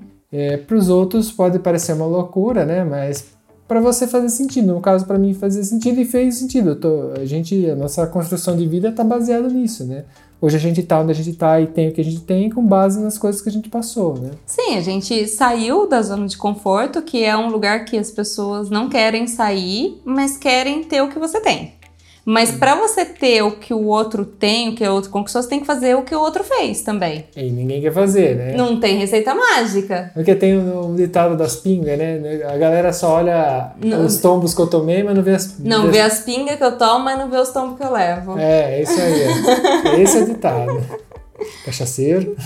para 0.66 0.76
os 0.78 0.90
outros 0.90 1.32
pode 1.32 1.60
parecer 1.60 1.94
uma 1.94 2.08
loucura, 2.08 2.66
né? 2.66 2.84
Mas 2.84 3.26
para 3.68 3.80
você 3.80 4.08
fazer 4.08 4.30
sentido. 4.30 4.74
No 4.74 4.82
caso, 4.82 5.06
para 5.06 5.20
mim 5.20 5.34
fazia 5.34 5.64
sentido 5.64 6.00
e 6.02 6.06
fez 6.06 6.36
sentido. 6.36 6.76
Tô- 6.76 7.12
a 7.20 7.24
gente, 7.26 7.70
a 7.70 7.76
nossa 7.76 8.08
construção 8.08 8.56
de 8.56 8.66
vida 8.68 8.90
está 8.90 9.04
baseada 9.04 9.48
nisso, 9.50 9.84
né? 9.86 10.06
Hoje 10.42 10.58
a 10.58 10.60
gente 10.60 10.82
tá 10.84 11.00
onde 11.00 11.12
a 11.12 11.16
gente 11.16 11.34
tá 11.38 11.62
e 11.62 11.68
tem 11.68 11.88
o 11.90 11.92
que 11.94 12.02
a 12.02 12.04
gente 12.04 12.22
tem 12.22 12.50
com 12.50 12.66
base 12.66 13.00
nas 13.00 13.18
coisas 13.18 13.42
que 13.42 13.48
a 13.50 13.52
gente 13.52 13.70
passou, 13.70 14.20
né? 14.20 14.32
Sim, 14.46 14.76
a 14.76 14.82
gente 14.82 15.26
saiu 15.28 15.88
da 15.88 16.02
zona 16.02 16.26
de 16.28 16.36
conforto, 16.38 17.02
que 17.02 17.24
é 17.24 17.38
um 17.38 17.50
lugar 17.50 17.86
que 17.86 17.98
as 17.98 18.10
pessoas 18.12 18.70
não 18.70 18.90
querem 18.90 19.26
sair, 19.28 20.02
mas 20.04 20.36
querem 20.36 20.84
ter 20.84 21.02
o 21.02 21.10
que 21.10 21.18
você 21.20 21.40
tem. 21.40 21.74
Mas 22.26 22.52
pra 22.52 22.76
você 22.76 23.04
ter 23.04 23.42
o 23.42 23.52
que 23.52 23.74
o 23.74 23.86
outro 23.86 24.24
tem, 24.24 24.70
o 24.70 24.76
que 24.76 24.88
o 24.88 24.94
outro 24.94 25.10
conquistou, 25.10 25.42
você 25.44 25.50
tem 25.50 25.60
que 25.60 25.66
fazer 25.66 25.96
o 25.96 26.04
que 26.04 26.16
o 26.16 26.20
outro 26.20 26.42
fez 26.44 26.82
também. 26.82 27.26
E 27.36 27.50
ninguém 27.52 27.82
quer 27.82 27.92
fazer, 27.94 28.36
né? 28.36 28.54
Não 28.56 28.80
tem 28.80 28.98
receita 28.98 29.36
mágica. 29.36 30.10
Porque 30.14 30.34
tem 30.34 30.58
um 30.58 30.96
ditado 30.96 31.36
das 31.36 31.58
pingas, 31.58 31.98
né? 31.98 32.42
A 32.48 32.58
galera 32.58 32.94
só 32.94 33.16
olha 33.16 33.72
Não. 33.84 34.06
os 34.06 34.18
tombos 34.18 34.54
que 34.54 34.62
eu 34.62 34.68
tomei, 34.68 35.04
mas 35.04 35.16
não 35.16 35.24
vê 35.24 35.36
as 35.36 35.60
Não 35.60 35.92
vê 35.92 36.00
as 36.00 36.20
pingas 36.20 36.56
que 36.56 36.64
eu 36.64 36.78
tomo, 36.78 37.04
mas 37.04 37.18
não 37.20 37.30
vê 37.30 37.38
os 37.38 37.50
tombos 37.50 37.78
que 37.78 37.86
eu 37.86 37.92
levo. 37.92 38.40
É, 38.40 38.80
é 38.80 38.84
isso 38.84 39.00
aí. 39.02 39.24
ó. 39.28 39.96
Esse 40.00 40.18
é 40.18 40.22
o 40.22 40.26
ditado. 40.26 40.84
Cachaceiro. 41.66 42.38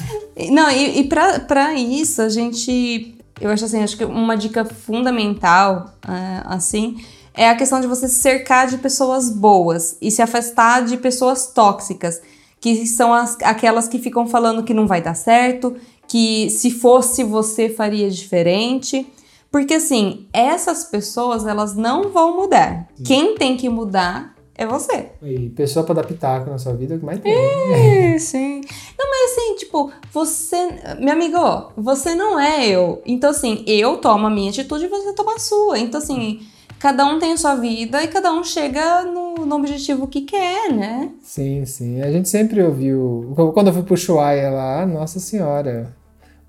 Não, 0.50 0.72
e, 0.72 1.02
e 1.02 1.04
pra, 1.04 1.40
pra 1.42 1.74
isso, 1.76 2.22
a 2.22 2.30
gente. 2.30 3.16
Eu 3.40 3.52
acho 3.52 3.66
assim, 3.66 3.84
acho 3.84 3.96
que 3.96 4.04
uma 4.04 4.36
dica 4.36 4.66
fundamental, 4.66 5.94
é, 6.08 6.42
assim, 6.46 6.98
é 7.38 7.50
a 7.50 7.56
questão 7.56 7.80
de 7.80 7.88
você 7.88 8.08
se 8.08 8.16
cercar 8.16 8.68
de 8.68 8.80
pessoas 8.80 9.30
boas 9.30 9.96
e 10.02 10.10
se 10.10 10.22
afastar 10.22 10.84
de 10.84 10.98
pessoas 10.98 11.48
tóxicas, 11.48 12.20
que 12.60 12.88
são 12.88 13.14
as, 13.14 13.38
aquelas 13.44 13.88
que 13.88 14.00
ficam 14.00 14.28
falando 14.28 14.64
que 14.64 14.74
não 14.74 14.88
vai 14.88 15.02
dar 15.02 15.14
certo, 15.14 15.76
que 16.08 16.50
se 16.50 16.72
fosse 16.72 17.24
você 17.24 17.70
faria 17.70 18.10
diferente. 18.10 19.08
Porque 19.52 19.76
assim, 19.76 20.28
essas 20.34 20.84
pessoas, 20.84 21.46
elas 21.46 21.76
não 21.76 22.10
vão 22.10 22.36
mudar. 22.36 22.88
Quem 23.06 23.36
tem 23.36 23.56
que 23.56 23.70
mudar 23.70 24.36
é 24.56 24.66
você. 24.66 25.12
E 25.22 25.50
pessoa 25.50 25.86
pra 25.86 25.94
dar 25.94 26.04
pitaco 26.04 26.50
na 26.50 26.58
sua 26.58 26.74
vida, 26.74 26.96
é 26.96 26.98
o 26.98 27.00
que 27.00 27.06
mais 27.06 27.20
tem. 27.20 27.32
É, 27.32 28.18
sim. 28.18 28.62
Não, 28.98 29.08
mas 29.10 29.32
assim, 29.32 29.56
tipo, 29.56 29.92
você. 30.12 30.98
Meu 31.00 31.14
amigo, 31.14 31.38
você 31.78 32.16
não 32.16 32.40
é 32.40 32.68
eu. 32.68 33.02
Então, 33.06 33.30
assim, 33.30 33.64
eu 33.68 33.98
tomo 33.98 34.26
a 34.26 34.30
minha 34.30 34.50
atitude 34.50 34.86
e 34.86 34.90
você 34.90 35.14
toma 35.14 35.36
a 35.36 35.40
sua. 35.40 35.78
Então, 35.78 36.02
assim, 36.02 36.42
cada 36.80 37.06
um 37.06 37.20
tem 37.20 37.34
a 37.34 37.38
sua 37.38 37.56
vida 37.56 38.04
e 38.04 38.08
cada 38.08 38.32
um 38.32 38.44
chega 38.44 39.04
no, 39.04 39.46
no 39.46 39.56
objetivo 39.56 40.08
que 40.08 40.22
quer, 40.22 40.72
né? 40.72 41.10
Sim, 41.22 41.66
sim. 41.66 42.02
A 42.02 42.12
gente 42.12 42.30
sempre 42.30 42.62
ouviu. 42.62 43.34
Quando 43.54 43.68
eu 43.68 43.74
fui 43.74 43.84
pro 43.84 43.98
Chuaia 43.98 44.50
lá, 44.50 44.86
nossa 44.86 45.20
senhora. 45.20 45.96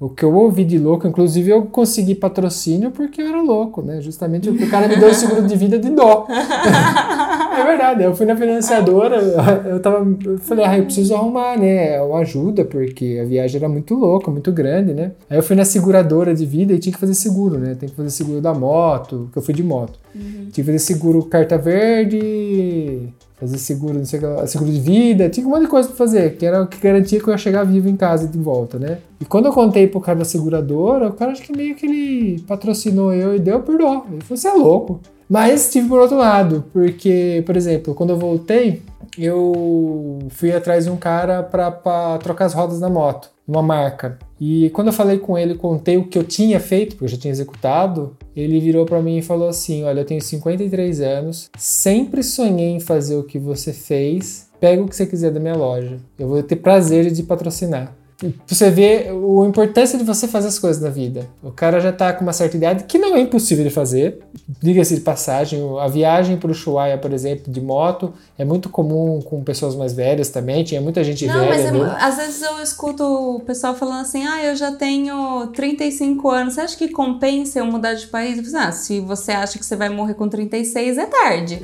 O 0.01 0.09
que 0.09 0.25
eu 0.25 0.33
ouvi 0.33 0.65
de 0.65 0.79
louco, 0.79 1.09
inclusive 1.09 1.51
eu 1.51 1.63
consegui 1.67 2.15
patrocínio 2.15 2.93
porque 2.93 3.21
eu 3.21 3.27
era 3.27 3.43
louco, 3.43 3.83
né? 3.83 4.01
Justamente 4.01 4.49
o 4.49 4.71
cara 4.71 4.87
me 4.87 4.97
deu 4.97 5.11
o 5.11 5.15
seguro 5.15 5.45
de 5.45 5.57
vida 5.57 5.77
de 5.77 5.91
dó. 5.91 6.25
é 7.69 7.77
verdade, 7.77 8.03
eu 8.03 8.15
fui 8.15 8.27
na 8.27 8.37
financiadora, 8.37 9.17
eu 9.69 9.81
tava. 9.81 10.07
Eu 10.25 10.39
falei, 10.39 10.65
ah, 10.65 10.79
eu 10.79 10.85
preciso 10.85 11.15
arrumar, 11.15 11.59
né? 11.59 12.01
Uma 12.01 12.21
ajuda, 12.21 12.65
porque 12.65 13.21
a 13.23 13.27
viagem 13.27 13.59
era 13.59 13.69
muito 13.69 13.95
louca, 13.95 14.31
muito 14.31 14.51
grande, 14.53 14.95
né? 14.95 15.13
Aí 15.29 15.37
eu 15.37 15.43
fui 15.43 15.55
na 15.55 15.65
seguradora 15.65 16.35
de 16.35 16.47
vida 16.47 16.73
e 16.73 16.79
tinha 16.79 16.93
que 16.93 16.99
fazer 16.99 17.15
seguro, 17.15 17.59
né? 17.59 17.75
Tem 17.75 17.89
que 17.89 17.95
fazer 17.95 18.11
seguro 18.11 18.41
da 18.41 18.55
moto, 18.55 19.29
que 19.33 19.39
eu 19.39 19.43
fui 19.43 19.55
de 19.55 19.63
moto. 19.63 19.99
Tinha 20.13 20.51
que 20.53 20.65
fazer 20.65 20.79
seguro 20.79 21.25
carta 21.25 21.59
verde, 21.59 23.09
fazer 23.39 23.59
seguro, 23.59 23.99
não 23.99 24.05
sei 24.05 24.19
o 24.19 24.41
que 24.41 24.47
seguro 24.49 24.71
de 24.71 24.81
vida, 24.81 25.29
tinha 25.29 25.47
um 25.47 25.51
monte 25.51 25.63
de 25.63 25.69
coisa 25.69 25.89
pra 25.89 25.97
fazer, 25.97 26.37
que 26.37 26.45
era 26.45 26.63
o 26.63 26.67
que 26.67 26.79
garantia 26.79 27.21
que 27.21 27.29
eu 27.29 27.33
ia 27.33 27.39
chegar 27.39 27.65
vivo 27.65 27.89
em 27.89 27.97
casa 27.97 28.27
de 28.27 28.39
volta, 28.39 28.79
né? 28.79 28.99
E 29.21 29.25
quando 29.25 29.47
eu 29.47 29.53
contei 29.53 29.87
pro 29.87 30.01
cara 30.01 30.19
da 30.19 30.25
seguradora, 30.25 31.09
o 31.09 31.13
cara 31.13 31.33
acho 31.33 31.43
que 31.43 31.57
meio 31.57 31.75
que 31.75 31.87
ele 31.87 32.43
patrocinou 32.47 33.13
eu 33.13 33.37
e 33.37 33.39
deu 33.39 33.61
por 33.61 33.79
dó. 33.79 34.05
Ele 34.11 34.23
falou, 34.23 34.37
você 34.37 34.49
é 34.49 34.53
louco. 34.53 35.01
Mas 35.29 35.71
tive 35.71 35.89
por 35.89 36.01
outro 36.01 36.17
lado, 36.17 36.65
porque, 36.73 37.43
por 37.45 37.55
exemplo, 37.55 37.95
quando 37.95 38.11
eu 38.11 38.17
voltei, 38.17 38.83
eu 39.19 40.21
fui 40.31 40.51
atrás 40.53 40.85
de 40.85 40.91
um 40.91 40.97
cara 40.97 41.43
pra 41.43 42.19
trocar 42.23 42.47
as 42.47 42.55
rodas 42.55 42.81
da 42.81 42.89
moto, 42.89 43.31
uma 43.47 43.61
marca. 43.61 44.19
E 44.41 44.71
quando 44.71 44.87
eu 44.87 44.93
falei 44.93 45.19
com 45.19 45.37
ele, 45.37 45.55
contei 45.55 45.99
o 45.99 46.05
que 46.05 46.17
eu 46.17 46.25
tinha 46.25 46.59
feito, 46.59 46.97
porque 46.97 47.05
eu 47.05 47.09
já 47.09 47.19
tinha 47.19 47.31
executado, 47.31 48.17
ele 48.41 48.61
virou 48.61 48.85
pra 48.85 49.03
mim 49.03 49.19
e 49.19 49.23
falou 49.23 49.49
assim: 49.49 49.85
Olha, 49.85 50.01
eu 50.01 50.05
tenho 50.05 50.23
53 50.23 51.01
anos, 51.01 51.51
sempre 51.59 52.23
sonhei 52.23 52.71
em 52.71 52.81
fazer 52.81 53.17
o 53.17 53.25
que 53.25 53.39
você 53.39 53.73
fez, 53.73 54.49
pega 54.61 54.83
o 54.83 54.89
que 54.89 54.97
você 54.97 55.07
quiser 55.07 55.31
da 55.31 55.41
minha 55.41 55.57
loja, 55.57 55.99
eu 56.19 56.29
vou 56.29 56.43
ter 56.43 56.57
prazer 56.57 57.11
de 57.11 57.23
patrocinar. 57.23 57.98
Você 58.47 58.69
vê 58.69 59.07
a 59.09 59.47
importância 59.47 59.97
de 59.97 60.03
você 60.03 60.27
fazer 60.27 60.49
as 60.49 60.59
coisas 60.59 60.83
na 60.83 60.91
vida. 60.91 61.29
O 61.41 61.53
cara 61.53 61.79
já 61.79 61.93
tá 61.93 62.13
com 62.13 62.23
uma 62.23 62.33
certa 62.33 62.57
idade 62.57 62.85
que 62.85 62.99
não 62.99 63.15
é 63.15 63.21
impossível 63.21 63.63
de 63.65 63.71
fazer. 63.71 64.19
Diga-se 64.61 64.97
de 64.97 65.03
passagem, 65.03 65.61
a 65.81 65.87
viagem 65.87 66.37
para 66.37 66.49
o 66.49 66.51
Ushuaia, 66.51 66.99
por 66.99 67.13
exemplo, 67.13 67.53
de 67.53 67.61
moto, 67.61 68.13
é 68.37 68.45
muito 68.45 68.69
comum 68.71 69.21
com 69.23 69.45
pessoas 69.45 69.77
mais 69.77 69.93
velhas 69.93 70.31
também. 70.31 70.65
Tinha 70.65 70.81
muita 70.81 71.05
gente 71.05 71.27
Não, 71.27 71.35
velha. 71.35 71.49
mas 71.49 71.65
é, 71.65 72.05
às 72.05 72.17
vezes 72.17 72.43
eu 72.43 72.61
escuto 72.61 73.05
o 73.05 73.41
pessoal 73.41 73.77
falando 73.77 74.01
assim: 74.01 74.27
ah, 74.27 74.43
eu 74.43 74.57
já 74.57 74.73
tenho 74.73 75.47
35 75.49 76.29
anos, 76.29 76.55
você 76.55 76.61
acha 76.63 76.77
que 76.77 76.89
compensa 76.89 77.61
eu 77.61 77.67
mudar 77.67 77.95
de 77.95 78.09
país? 78.09 78.39
Eu 78.39 78.45
falo, 78.45 78.65
ah, 78.65 78.73
se 78.73 78.99
você 78.99 79.31
acha 79.31 79.59
que 79.59 79.65
você 79.65 79.77
vai 79.77 79.91
morrer 79.91 80.15
com 80.15 80.29
36, 80.29 80.99
é 80.99 81.07
tarde. 81.07 81.61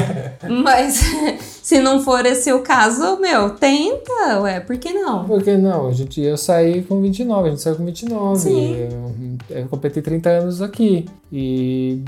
mas 0.62 1.00
se 1.64 1.80
não 1.80 1.98
for 1.98 2.26
esse 2.26 2.52
o 2.52 2.60
caso, 2.60 3.18
meu, 3.18 3.48
tenta, 3.48 4.38
ué, 4.42 4.60
por 4.60 4.76
que 4.76 4.92
não? 4.92 5.24
Por 5.24 5.42
que 5.42 5.56
não? 5.56 5.88
A 5.88 5.92
gente, 5.92 6.20
eu 6.20 6.36
saí 6.36 6.82
com 6.82 7.00
29, 7.00 7.48
a 7.48 7.50
gente 7.52 7.62
saiu 7.62 7.76
com 7.76 7.86
29. 7.86 8.38
Sim. 8.38 8.76
Eu, 9.48 9.62
eu 9.62 9.68
completei 9.68 10.02
30 10.02 10.28
anos 10.28 10.60
aqui. 10.60 11.06
E 11.32 12.02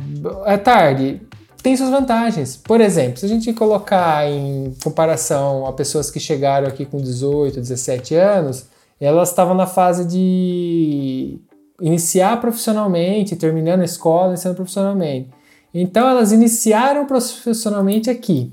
é 0.45 0.59
tarde. 0.59 1.23
Tem 1.63 1.75
suas 1.75 1.89
vantagens. 1.89 2.55
Por 2.55 2.83
exemplo, 2.83 3.17
se 3.17 3.25
a 3.25 3.29
gente 3.31 3.51
colocar 3.55 4.29
em 4.31 4.75
comparação 4.85 5.67
a 5.67 5.73
pessoas 5.73 6.11
que 6.11 6.21
chegaram 6.21 6.69
aqui 6.69 6.85
com 6.85 6.99
18, 6.99 7.59
17 7.59 8.15
anos, 8.15 8.67
elas 9.01 9.31
estavam 9.31 9.55
na 9.55 9.67
fase 9.67 10.05
de 10.05 11.41
iniciar 11.81 12.39
profissionalmente, 12.43 13.35
terminando 13.35 13.81
a 13.81 13.87
escola, 13.87 14.29
iniciando 14.29 14.57
profissionalmente. 14.57 15.31
Então 15.79 16.09
elas 16.09 16.33
iniciaram 16.33 17.05
profissionalmente 17.05 18.09
aqui. 18.09 18.51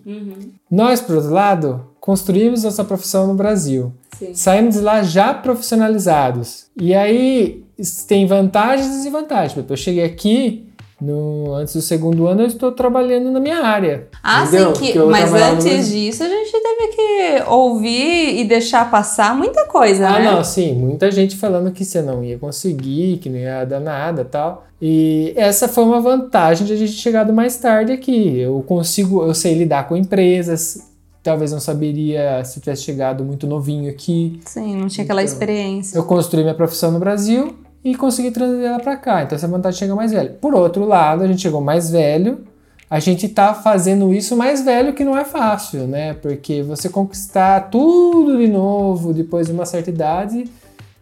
Nós, 0.70 1.00
por 1.00 1.16
outro 1.16 1.32
lado, 1.32 1.88
construímos 2.00 2.64
nossa 2.64 2.84
profissão 2.84 3.28
no 3.28 3.34
Brasil. 3.34 3.94
Sim. 4.20 4.34
Saímos 4.34 4.76
de 4.76 4.82
lá 4.82 5.02
já 5.04 5.34
profissionalizados. 5.34 6.66
E 6.80 6.94
aí 6.94 7.64
tem 8.08 8.26
vantagens 8.26 8.88
e 8.88 9.04
desvantagens. 9.04 9.66
Eu 9.70 9.78
cheguei 9.78 10.04
aqui, 10.04 10.68
no, 11.04 11.54
antes 11.56 11.74
do 11.76 11.82
segundo 11.82 12.28
ano, 12.28 12.42
eu 12.42 12.48
estou 12.48 12.72
trabalhando 12.72 13.32
na 13.32 13.40
minha 13.40 13.60
área. 13.60 14.08
Ah, 14.24 14.44
Entendeu? 14.46 14.74
sim, 14.76 14.82
que, 14.82 14.92
Que 14.94 15.00
mas 15.00 15.32
no 15.32 15.38
antes 15.38 15.90
disso 15.90 16.24
a 16.24 16.30
gente 16.30 16.52
teve 16.52 16.88
que 16.96 17.44
ouvir 17.50 18.40
e 18.40 18.44
deixar 18.46 18.90
passar 18.90 19.36
muita 19.36 19.66
coisa, 19.68 20.08
Ah, 20.08 20.20
né? 20.20 20.32
não, 20.32 20.44
sim, 20.44 20.74
muita 20.74 21.12
gente 21.12 21.36
falando 21.36 21.72
que 21.72 21.84
você 21.84 22.02
não 22.02 22.24
ia 22.24 22.38
conseguir, 22.38 23.18
que 23.18 23.30
não 23.30 23.38
ia 23.38 23.66
dar 23.66 23.80
nada 23.80 24.24
tal. 24.24 24.66
E 24.82 25.34
essa 25.36 25.68
foi 25.68 25.84
uma 25.84 26.02
vantagem 26.02 26.66
de 26.68 26.74
a 26.74 26.76
gente 26.76 26.92
chegado 26.94 27.32
mais 27.32 27.58
tarde 27.58 27.92
aqui. 27.92 28.38
Eu 28.40 28.62
consigo, 28.68 29.24
eu 29.24 29.34
sei 29.34 29.54
lidar 29.54 29.88
com 29.88 29.96
empresas. 29.96 30.92
Talvez 31.22 31.54
não 31.54 31.60
saberia 31.62 32.44
se 32.44 32.60
tivesse 32.60 32.84
chegado 32.84 33.24
muito 33.24 33.48
novinho 33.48 33.90
aqui. 33.90 34.42
Sim, 34.46 34.76
não 34.76 34.88
tinha 34.90 35.06
aquela 35.06 35.22
Então, 35.24 35.34
experiência. 35.34 35.98
Eu 35.98 36.04
construí 36.04 36.44
minha 36.44 36.54
profissão 36.54 36.92
no 36.92 37.00
Brasil 37.00 37.56
e 37.84 37.96
consegui 37.96 38.32
trazer 38.32 38.64
ela 38.64 38.80
para 38.80 38.96
cá. 38.96 39.24
Então 39.24 39.36
essa 39.36 39.48
vantagem 39.48 39.80
chega 39.80 39.96
mais 39.96 40.12
velho. 40.12 40.34
Por 40.40 40.56
outro 40.56 40.86
lado, 40.86 41.24
a 41.24 41.28
gente 41.28 41.42
chegou 41.42 41.62
mais 41.62 41.90
velho. 41.90 42.46
A 42.90 43.00
gente 43.00 43.28
tá 43.28 43.54
fazendo 43.54 44.14
isso 44.14 44.38
mais 44.38 44.62
velho 44.62 44.94
que 44.94 45.04
não 45.04 45.18
é 45.18 45.26
fácil, 45.26 45.88
né? 45.88 46.14
Porque 46.14 46.62
você 46.62 46.88
conquistar 46.90 47.70
tudo 47.72 48.38
de 48.38 48.48
novo 48.48 49.14
depois 49.14 49.48
de 49.48 49.54
uma 49.54 49.66
certa 49.66 49.90
idade 49.90 50.46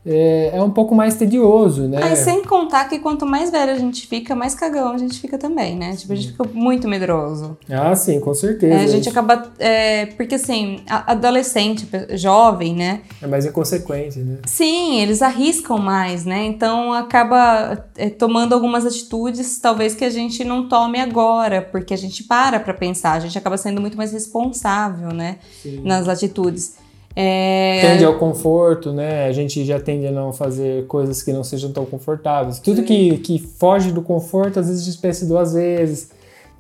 é, 0.06 0.52
é 0.54 0.64
um 0.64 0.72
pouco 0.72 0.96
mais 0.96 1.16
tedioso, 1.16 1.88
né? 1.88 2.00
Aí 2.02 2.16
sem 2.16 2.44
contar 2.44 2.86
que 2.90 2.98
quanto 3.00 3.26
mais 3.26 3.52
velho 3.52 3.72
a 3.72 3.78
gente 3.78 4.08
fica, 4.08 4.36
mais 4.36 4.56
cagão 4.56 4.94
a 4.94 4.98
gente 4.98 5.20
fica 5.20 5.38
também, 5.38 5.76
né? 5.76 5.96
Tipo, 5.96 6.14
a 6.14 6.16
gente 6.16 6.32
fica 6.32 6.44
muito 6.54 6.88
medroso. 6.88 7.58
Ah, 7.70 7.96
sim, 7.96 8.20
com 8.20 8.34
certeza. 8.34 8.74
É, 8.74 8.84
a 8.84 8.88
gente 8.88 9.08
acaba. 9.08 9.52
é, 9.60 10.08
porque 10.08 10.36
assim, 10.36 10.82
adolescente, 10.88 11.88
jovem, 12.14 12.74
né? 12.76 13.02
É 13.22 13.28
mais 13.28 13.46
inconsequente, 13.46 14.20
né? 14.20 14.40
Sim, 14.46 15.00
eles 15.00 15.22
arriscam 15.22 15.78
mais, 15.78 16.26
né? 16.26 16.46
Então 16.46 16.94
acaba 16.94 17.86
é, 17.96 18.10
tomando 18.10 18.54
algumas 18.54 18.86
atitudes, 18.86 19.60
talvez 19.60 19.94
que 19.94 20.04
a 20.04 20.10
gente 20.10 20.44
não 20.44 20.68
tome 20.68 21.00
agora, 21.00 21.62
porque 21.62 21.94
a 21.94 21.98
gente 21.98 22.24
para 22.24 22.60
pra 22.60 22.74
pensar, 22.74 23.14
a 23.14 23.20
gente 23.20 23.38
acaba 23.38 23.56
sendo 23.56 23.80
muito 23.80 23.96
mais 23.96 24.12
responsável, 24.12 25.14
né? 25.14 25.38
Nas 25.84 26.08
atitudes. 26.08 26.81
É, 27.16 27.82
Tende 27.82 28.06
ao 28.06 28.16
conforto, 28.16 28.94
né? 28.94 29.26
A 29.26 29.32
gente 29.32 29.66
já 29.66 29.80
tende 29.80 30.08
a 30.08 30.12
não 30.12 30.32
fazer 30.32 30.86
coisas 30.88 31.22
que 31.22 31.34
não 31.34 31.44
sejam 31.44 31.72
tão 31.72 31.86
confortáveis. 31.86 32.60
Tudo 32.60 32.84
que, 32.84 33.18
que 33.18 33.40
foge 33.40 33.92
do 33.92 34.02
conforto, 34.02 34.60
às 34.60 34.68
vezes 34.68 34.84
a 34.84 34.86
gente 34.86 35.02
pensa 35.02 35.26
duas 35.26 35.54
vezes. 35.54 36.10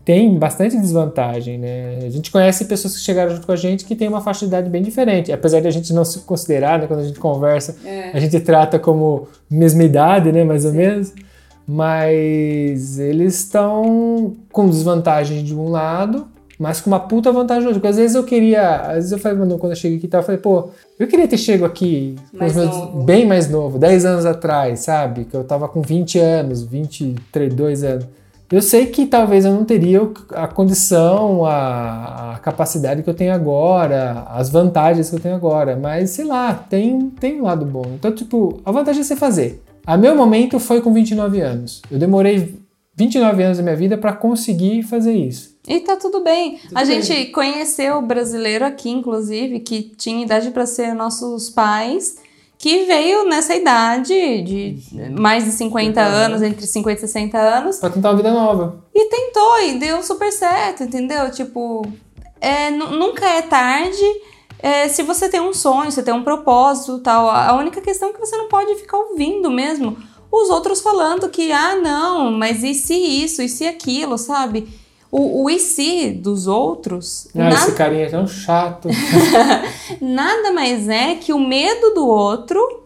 Tem 0.03 0.37
bastante 0.37 0.77
desvantagem, 0.77 1.59
né? 1.59 1.99
A 2.05 2.09
gente 2.09 2.31
conhece 2.31 2.65
pessoas 2.65 2.95
que 2.95 3.01
chegaram 3.01 3.35
junto 3.35 3.45
com 3.45 3.51
a 3.51 3.55
gente 3.55 3.85
que 3.85 3.95
tem 3.95 4.07
uma 4.07 4.19
faixa 4.19 4.39
de 4.41 4.47
idade 4.47 4.69
bem 4.69 4.81
diferente. 4.81 5.31
Apesar 5.31 5.59
de 5.61 5.67
a 5.67 5.71
gente 5.71 5.93
não 5.93 6.03
se 6.03 6.19
considerar, 6.19 6.79
né? 6.79 6.87
Quando 6.87 7.01
a 7.01 7.03
gente 7.03 7.19
conversa, 7.19 7.77
a 8.13 8.19
gente 8.19 8.39
trata 8.39 8.79
como 8.79 9.27
mesma 9.49 9.83
idade, 9.83 10.31
né? 10.31 10.43
Mais 10.43 10.65
ou 10.65 10.73
menos. 10.73 11.13
Mas 11.67 12.97
eles 12.97 13.35
estão 13.35 14.35
com 14.51 14.67
desvantagem 14.67 15.43
de 15.43 15.55
um 15.55 15.69
lado, 15.69 16.27
mas 16.61 16.79
com 16.79 16.89
uma 16.89 16.99
puta 16.99 17.31
vantagem. 17.31 17.71
Porque 17.73 17.87
às 17.87 17.97
vezes 17.97 18.15
eu 18.15 18.23
queria. 18.23 18.75
Às 18.81 18.93
vezes 18.95 19.11
eu 19.11 19.17
falei, 19.19 19.37
mano, 19.39 19.57
quando 19.57 19.71
eu 19.73 19.75
cheguei 19.77 19.97
aqui 19.97 20.05
e 20.05 20.09
tal, 20.09 20.21
eu 20.21 20.25
falei, 20.25 20.39
pô, 20.39 20.69
eu 20.99 21.07
queria 21.07 21.27
ter 21.27 21.37
chego 21.37 21.65
aqui 21.65 22.15
com 22.31 22.37
Mais 22.37 22.55
os 22.55 22.63
meus- 22.63 23.03
bem 23.05 23.25
mais 23.25 23.49
novo, 23.49 23.79
10 23.79 24.05
anos 24.05 24.25
atrás, 24.25 24.81
sabe? 24.81 25.25
Que 25.25 25.35
eu 25.35 25.43
tava 25.43 25.67
com 25.67 25.81
20 25.81 26.19
anos, 26.19 26.61
22 26.63 27.83
anos. 27.83 28.05
Eu 28.51 28.61
sei 28.61 28.87
que 28.87 29.05
talvez 29.05 29.45
eu 29.45 29.53
não 29.53 29.63
teria 29.63 30.01
a 30.31 30.45
condição, 30.45 31.45
a, 31.45 32.33
a 32.33 32.39
capacidade 32.39 33.01
que 33.01 33.09
eu 33.09 33.13
tenho 33.13 33.33
agora, 33.33 34.25
as 34.29 34.49
vantagens 34.49 35.09
que 35.09 35.15
eu 35.15 35.21
tenho 35.21 35.35
agora, 35.35 35.77
mas 35.81 36.09
sei 36.09 36.25
lá, 36.25 36.53
tem, 36.53 37.09
tem 37.11 37.39
um 37.39 37.45
lado 37.45 37.65
bom. 37.65 37.83
Então, 37.95 38.11
tipo, 38.11 38.59
a 38.65 38.71
vantagem 38.71 39.01
é 39.01 39.03
você 39.05 39.15
fazer. 39.15 39.63
A 39.87 39.95
meu 39.95 40.15
momento 40.17 40.59
foi 40.59 40.81
com 40.81 40.93
29 40.93 41.39
anos. 41.39 41.81
Eu 41.89 41.97
demorei 41.97 42.53
29 42.93 43.41
anos 43.41 43.57
da 43.57 43.63
minha 43.63 43.75
vida 43.75 43.97
para 43.97 44.11
conseguir 44.11 44.83
fazer 44.83 45.13
isso. 45.13 45.50
E 45.67 45.79
tá 45.81 45.95
tudo 45.95 46.21
bem. 46.23 46.59
a 46.73 46.83
bem. 46.83 47.01
gente 47.01 47.25
conheceu 47.31 47.97
o 47.97 48.01
brasileiro 48.01 48.65
aqui, 48.65 48.89
inclusive, 48.89 49.59
que 49.59 49.83
tinha 49.83 50.23
idade 50.25 50.49
pra 50.51 50.65
ser 50.65 50.93
nossos 50.95 51.49
pais, 51.49 52.17
que 52.57 52.85
veio 52.85 53.23
nessa 53.25 53.55
idade 53.55 54.13
de 54.43 54.77
mais 55.19 55.45
de 55.45 55.51
50 55.51 56.01
anos, 56.01 56.41
entre 56.41 56.65
50 56.65 56.97
e 56.97 57.01
60 57.01 57.37
anos, 57.37 57.77
Pra 57.77 57.89
tentar 57.89 58.09
uma 58.09 58.17
vida 58.17 58.31
nova. 58.31 58.83
e 58.93 59.05
tentou 59.05 59.59
e 59.61 59.79
deu 59.79 60.01
super 60.03 60.31
certo, 60.31 60.83
entendeu? 60.83 61.31
Tipo, 61.31 61.83
é, 62.39 62.69
nu- 62.71 62.91
nunca 62.91 63.25
é 63.27 63.41
tarde. 63.43 64.03
é, 64.63 64.87
se 64.87 65.01
você 65.01 65.27
tem 65.27 65.41
um 65.41 65.53
sonho, 65.55 65.91
você 65.91 66.03
tem 66.03 66.13
um 66.13 66.23
propósito 66.23 66.99
tal, 66.99 67.27
a 67.29 67.55
única 67.55 67.81
questão 67.81 68.09
é 68.09 68.13
que 68.13 68.19
você 68.19 68.37
não 68.37 68.47
pode 68.47 68.75
ficar 68.75 68.95
ouvindo 68.97 69.49
mesmo 69.49 69.97
os 70.31 70.49
outros 70.51 70.81
falando 70.81 71.27
que, 71.29 71.51
ah, 71.51 71.75
não, 71.75 72.31
mas 72.31 72.63
e 72.63 72.73
se 72.75 72.93
isso, 72.93 73.41
e 73.41 73.49
se 73.49 73.65
aquilo, 73.67 74.17
sabe? 74.19 74.67
O, 75.11 75.43
o 75.43 75.49
e 75.49 75.59
se 75.59 76.11
dos 76.11 76.47
outros 76.47 77.27
Ah, 77.35 77.39
na- 77.39 77.49
esse 77.49 77.73
carinha 77.73 78.05
é 78.05 78.09
tão 78.09 78.25
chato. 78.25 78.87
nada 79.99 80.51
mais 80.53 80.87
é 80.87 81.15
que 81.15 81.33
o 81.33 81.39
medo 81.39 81.93
do 81.93 82.07
outro 82.07 82.81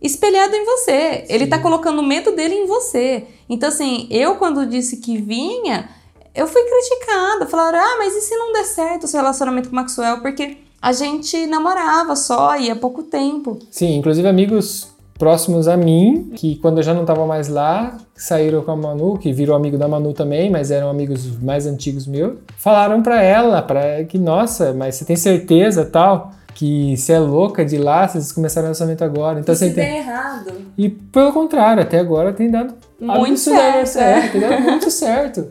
espelhado 0.00 0.54
em 0.54 0.64
você. 0.64 1.24
Ele 1.28 1.46
tá 1.46 1.58
colocando 1.58 1.98
o 2.00 2.06
medo 2.06 2.32
dele 2.32 2.54
em 2.54 2.66
você. 2.66 3.24
Então, 3.48 3.68
assim, 3.68 4.06
eu 4.10 4.36
quando 4.36 4.66
disse 4.66 4.98
que 4.98 5.18
vinha, 5.18 5.88
eu 6.34 6.46
fui 6.46 6.62
criticada. 6.62 7.46
Falaram, 7.46 7.78
ah, 7.78 7.96
mas 7.98 8.14
e 8.14 8.20
se 8.20 8.36
não 8.36 8.52
der 8.52 8.64
certo 8.64 9.04
o 9.04 9.08
seu 9.08 9.20
relacionamento 9.20 9.68
com 9.68 9.74
o 9.74 9.76
Maxwell? 9.76 10.20
Porque 10.20 10.58
a 10.80 10.92
gente 10.92 11.46
namorava 11.46 12.14
só 12.16 12.56
e 12.56 12.70
há 12.70 12.76
pouco 12.76 13.02
tempo. 13.02 13.58
Sim, 13.70 13.96
inclusive 13.96 14.26
amigos 14.28 14.88
próximos 15.18 15.68
a 15.68 15.76
mim, 15.76 16.30
que 16.34 16.56
quando 16.56 16.78
eu 16.78 16.82
já 16.82 16.94
não 16.94 17.02
estava 17.02 17.26
mais 17.26 17.48
lá, 17.48 17.96
saíram 18.14 18.62
com 18.62 18.70
a 18.70 18.76
Manu, 18.76 19.18
que 19.18 19.32
virou 19.32 19.56
amigo 19.56 19.78
da 19.78 19.88
Manu 19.88 20.12
também, 20.12 20.50
mas 20.50 20.70
eram 20.70 20.88
amigos 20.88 21.38
mais 21.40 21.66
antigos 21.66 22.06
meus, 22.06 22.34
falaram 22.58 23.02
pra 23.02 23.22
ela, 23.22 23.62
para 23.62 24.04
que 24.04 24.18
nossa, 24.18 24.72
mas 24.72 24.96
você 24.96 25.04
tem 25.04 25.16
certeza 25.16 25.84
tal 25.84 26.32
que 26.56 26.96
você 26.96 27.12
é 27.12 27.18
louca 27.18 27.64
de 27.64 27.76
lá, 27.76 28.08
vocês 28.08 28.32
começaram 28.32 28.64
o 28.64 28.68
relacionamento 28.68 29.04
agora. 29.04 29.38
Então 29.38 29.54
você 29.54 29.70
tem... 29.70 29.98
errado. 29.98 30.52
E 30.76 30.88
pelo 30.88 31.30
contrário, 31.30 31.82
até 31.82 31.98
agora 31.98 32.32
tem 32.32 32.50
dado 32.50 32.74
Muito 32.98 33.32
absurdamente 33.32 33.90
certo, 33.90 34.26
é. 34.26 34.28
tem 34.28 34.40
dado 34.40 34.62
muito 34.62 34.90
certo. 34.90 35.48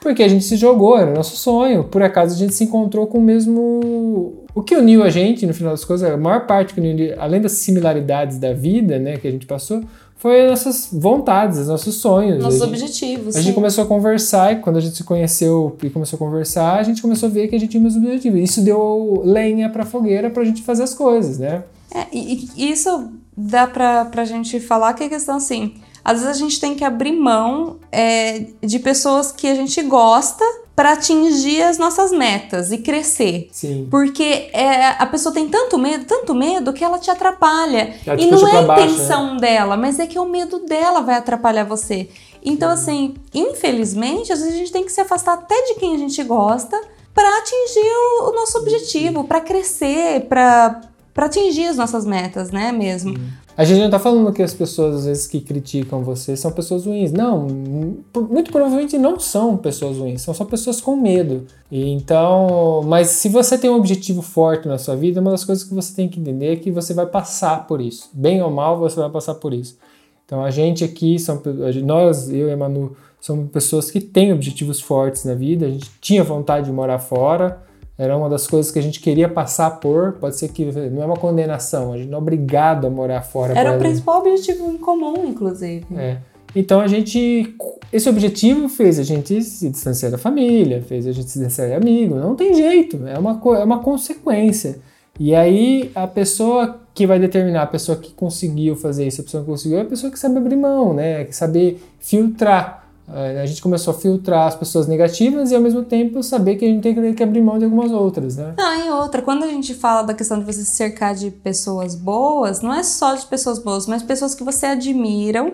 Porque 0.00 0.22
a 0.22 0.28
gente 0.28 0.44
se 0.44 0.56
jogou, 0.56 0.98
era 0.98 1.10
nosso 1.10 1.36
sonho. 1.36 1.84
Por 1.84 2.02
acaso 2.02 2.34
a 2.34 2.38
gente 2.38 2.54
se 2.54 2.64
encontrou 2.64 3.06
com 3.06 3.18
o 3.18 3.22
mesmo. 3.22 4.45
O 4.56 4.62
que 4.62 4.74
uniu 4.74 5.02
a 5.04 5.10
gente, 5.10 5.44
no 5.46 5.52
final 5.52 5.72
das 5.72 5.84
coisas, 5.84 6.10
a 6.10 6.16
maior 6.16 6.46
parte 6.46 6.72
que 6.72 6.80
uniu, 6.80 7.14
além 7.18 7.42
das 7.42 7.52
similaridades 7.52 8.38
da 8.38 8.54
vida, 8.54 8.98
né, 8.98 9.18
que 9.18 9.28
a 9.28 9.30
gente 9.30 9.44
passou, 9.44 9.82
foi 10.16 10.46
as 10.46 10.48
nossas 10.48 10.88
vontades, 10.90 11.58
os 11.58 11.68
nossos 11.68 11.96
sonhos. 11.96 12.42
Nossos 12.42 12.62
a 12.62 12.64
gente, 12.64 12.74
objetivos. 12.74 13.36
a 13.36 13.40
gente 13.40 13.50
sim. 13.50 13.54
começou 13.54 13.84
a 13.84 13.86
conversar 13.86 14.54
e 14.54 14.56
quando 14.56 14.78
a 14.78 14.80
gente 14.80 14.96
se 14.96 15.04
conheceu 15.04 15.76
e 15.82 15.90
começou 15.90 16.16
a 16.16 16.18
conversar, 16.18 16.78
a 16.78 16.82
gente 16.82 17.02
começou 17.02 17.28
a 17.28 17.32
ver 17.32 17.48
que 17.48 17.54
a 17.54 17.60
gente 17.60 17.68
tinha 17.68 17.86
os 17.86 17.92
mesmos 17.92 18.08
objetivos. 18.08 18.40
Isso 18.40 18.62
deu 18.62 19.20
lenha 19.26 19.68
pra 19.68 19.84
fogueira 19.84 20.30
pra 20.30 20.42
gente 20.42 20.62
fazer 20.62 20.84
as 20.84 20.94
coisas, 20.94 21.38
né? 21.38 21.62
É, 21.94 22.06
e, 22.10 22.48
e 22.56 22.72
isso 22.72 23.10
dá 23.36 23.66
pra, 23.66 24.06
pra 24.06 24.24
gente 24.24 24.58
falar 24.58 24.94
que 24.94 25.04
é 25.04 25.08
questão 25.10 25.36
assim. 25.36 25.74
Às 26.06 26.20
vezes 26.20 26.36
a 26.36 26.38
gente 26.38 26.60
tem 26.60 26.76
que 26.76 26.84
abrir 26.84 27.10
mão 27.10 27.78
é, 27.90 28.44
de 28.62 28.78
pessoas 28.78 29.32
que 29.32 29.48
a 29.48 29.56
gente 29.56 29.82
gosta 29.82 30.44
para 30.76 30.92
atingir 30.92 31.62
as 31.62 31.78
nossas 31.78 32.12
metas 32.12 32.70
e 32.70 32.78
crescer. 32.78 33.48
Sim. 33.50 33.88
Porque 33.90 34.48
é, 34.52 34.86
a 34.86 35.06
pessoa 35.06 35.34
tem 35.34 35.48
tanto 35.48 35.76
medo, 35.76 36.04
tanto 36.04 36.32
medo, 36.32 36.72
que 36.72 36.84
ela 36.84 37.00
te 37.00 37.10
atrapalha. 37.10 37.96
Ela 38.06 38.16
te 38.16 38.24
e 38.24 38.30
não 38.30 38.46
é 38.46 38.56
a 38.56 38.62
baixo, 38.62 38.82
né? 38.82 38.92
intenção 38.92 39.36
dela, 39.36 39.76
mas 39.76 39.98
é 39.98 40.06
que 40.06 40.16
o 40.16 40.24
medo 40.26 40.60
dela 40.60 41.00
vai 41.00 41.16
atrapalhar 41.16 41.64
você. 41.64 42.08
Então, 42.40 42.70
assim, 42.70 43.16
infelizmente, 43.34 44.32
às 44.32 44.38
vezes 44.38 44.54
a 44.54 44.58
gente 44.58 44.70
tem 44.70 44.84
que 44.84 44.92
se 44.92 45.00
afastar 45.00 45.32
até 45.32 45.60
de 45.62 45.74
quem 45.74 45.96
a 45.96 45.98
gente 45.98 46.22
gosta 46.22 46.80
para 47.12 47.38
atingir 47.38 47.80
o, 48.20 48.30
o 48.30 48.32
nosso 48.32 48.58
objetivo, 48.58 49.24
para 49.24 49.40
crescer, 49.40 50.26
para 50.28 50.82
atingir 51.16 51.66
as 51.66 51.76
nossas 51.76 52.06
metas, 52.06 52.52
né, 52.52 52.70
mesmo. 52.70 53.18
A 53.56 53.64
gente 53.64 53.80
não 53.80 53.88
tá 53.88 53.98
falando 53.98 54.30
que 54.34 54.42
as 54.42 54.52
pessoas, 54.52 54.96
às 54.96 55.06
vezes, 55.06 55.26
que 55.26 55.40
criticam 55.40 56.02
você 56.02 56.36
são 56.36 56.52
pessoas 56.52 56.84
ruins. 56.84 57.10
Não, 57.10 57.46
muito 57.48 58.52
provavelmente 58.52 58.98
não 58.98 59.18
são 59.18 59.56
pessoas 59.56 59.96
ruins, 59.96 60.20
são 60.20 60.34
só 60.34 60.44
pessoas 60.44 60.78
com 60.78 60.94
medo. 60.94 61.46
E 61.70 61.90
então, 61.90 62.82
mas 62.84 63.08
se 63.08 63.30
você 63.30 63.56
tem 63.56 63.70
um 63.70 63.76
objetivo 63.76 64.20
forte 64.20 64.68
na 64.68 64.76
sua 64.76 64.94
vida, 64.94 65.22
uma 65.22 65.30
das 65.30 65.42
coisas 65.42 65.64
que 65.64 65.74
você 65.74 65.94
tem 65.94 66.06
que 66.06 66.20
entender 66.20 66.52
é 66.52 66.56
que 66.56 66.70
você 66.70 66.92
vai 66.92 67.06
passar 67.06 67.66
por 67.66 67.80
isso. 67.80 68.10
Bem 68.12 68.42
ou 68.42 68.50
mal, 68.50 68.78
você 68.78 69.00
vai 69.00 69.08
passar 69.08 69.34
por 69.36 69.54
isso. 69.54 69.78
Então, 70.26 70.44
a 70.44 70.50
gente 70.50 70.84
aqui, 70.84 71.18
são, 71.18 71.40
nós, 71.84 72.28
eu 72.28 72.48
e 72.48 72.52
a 72.52 72.56
Manu, 72.56 72.94
somos 73.20 73.50
pessoas 73.50 73.90
que 73.90 74.00
têm 74.00 74.34
objetivos 74.34 74.80
fortes 74.80 75.24
na 75.24 75.34
vida. 75.34 75.64
A 75.64 75.70
gente 75.70 75.90
tinha 76.00 76.22
vontade 76.22 76.66
de 76.66 76.72
morar 76.72 76.98
fora, 76.98 77.62
era 77.98 78.16
uma 78.16 78.28
das 78.28 78.46
coisas 78.46 78.70
que 78.70 78.78
a 78.78 78.82
gente 78.82 79.00
queria 79.00 79.28
passar 79.28 79.80
por. 79.80 80.14
Pode 80.14 80.36
ser 80.36 80.48
que 80.48 80.64
não 80.64 81.02
é 81.02 81.06
uma 81.06 81.16
condenação, 81.16 81.92
a 81.92 81.98
gente 81.98 82.08
não 82.08 82.18
é 82.18 82.20
obrigado 82.20 82.86
a 82.86 82.90
morar 82.90 83.22
fora. 83.22 83.58
Era 83.58 83.76
o 83.76 83.78
principal 83.78 84.20
objetivo 84.20 84.70
em 84.70 84.78
comum, 84.78 85.26
inclusive. 85.26 85.86
é. 85.96 86.18
Então 86.54 86.80
a 86.80 86.86
gente. 86.86 87.54
Esse 87.92 88.08
objetivo 88.08 88.68
fez 88.68 88.98
a 88.98 89.02
gente 89.02 89.42
se 89.42 89.68
distanciar 89.68 90.10
da 90.10 90.16
família, 90.16 90.82
fez 90.82 91.06
a 91.06 91.12
gente 91.12 91.30
se 91.30 91.38
distanciar 91.38 91.68
de 91.68 91.74
amigo. 91.74 92.14
Não 92.14 92.34
tem 92.34 92.54
jeito, 92.54 93.06
é 93.06 93.18
uma, 93.18 93.38
é 93.58 93.64
uma 93.64 93.80
consequência. 93.80 94.78
E 95.20 95.34
aí 95.34 95.90
a 95.94 96.06
pessoa 96.06 96.80
que 96.94 97.06
vai 97.06 97.18
determinar, 97.18 97.62
a 97.62 97.66
pessoa 97.66 97.98
que 97.98 98.12
conseguiu 98.12 98.74
fazer 98.74 99.06
isso, 99.06 99.20
a 99.20 99.24
pessoa 99.24 99.42
que 99.42 99.50
conseguiu, 99.50 99.78
é 99.78 99.82
a 99.82 99.86
pessoa 99.86 100.10
que 100.10 100.18
sabe 100.18 100.38
abrir 100.38 100.56
mão, 100.56 100.94
né? 100.94 101.24
Que 101.24 101.36
saber 101.36 101.82
filtrar. 102.00 102.85
A 103.08 103.46
gente 103.46 103.62
começou 103.62 103.94
a 103.94 103.96
filtrar 103.96 104.48
as 104.48 104.56
pessoas 104.56 104.88
negativas 104.88 105.52
e 105.52 105.54
ao 105.54 105.60
mesmo 105.60 105.84
tempo 105.84 106.22
saber 106.24 106.56
que 106.56 106.64
a 106.64 106.68
gente 106.68 106.82
tem 106.82 107.14
que 107.14 107.22
abrir 107.22 107.40
mão 107.40 107.56
de 107.56 107.64
algumas 107.64 107.92
outras, 107.92 108.36
né? 108.36 108.54
Não, 108.58 108.84
e 108.84 108.90
outra, 108.90 109.22
quando 109.22 109.44
a 109.44 109.46
gente 109.46 109.74
fala 109.74 110.02
da 110.02 110.12
questão 110.12 110.38
de 110.40 110.44
você 110.44 110.64
se 110.64 110.72
cercar 110.72 111.14
de 111.14 111.30
pessoas 111.30 111.94
boas, 111.94 112.60
não 112.60 112.74
é 112.74 112.82
só 112.82 113.14
de 113.14 113.24
pessoas 113.26 113.60
boas, 113.60 113.86
mas 113.86 114.02
pessoas 114.02 114.34
que 114.34 114.42
você 114.42 114.66
admiram 114.66 115.52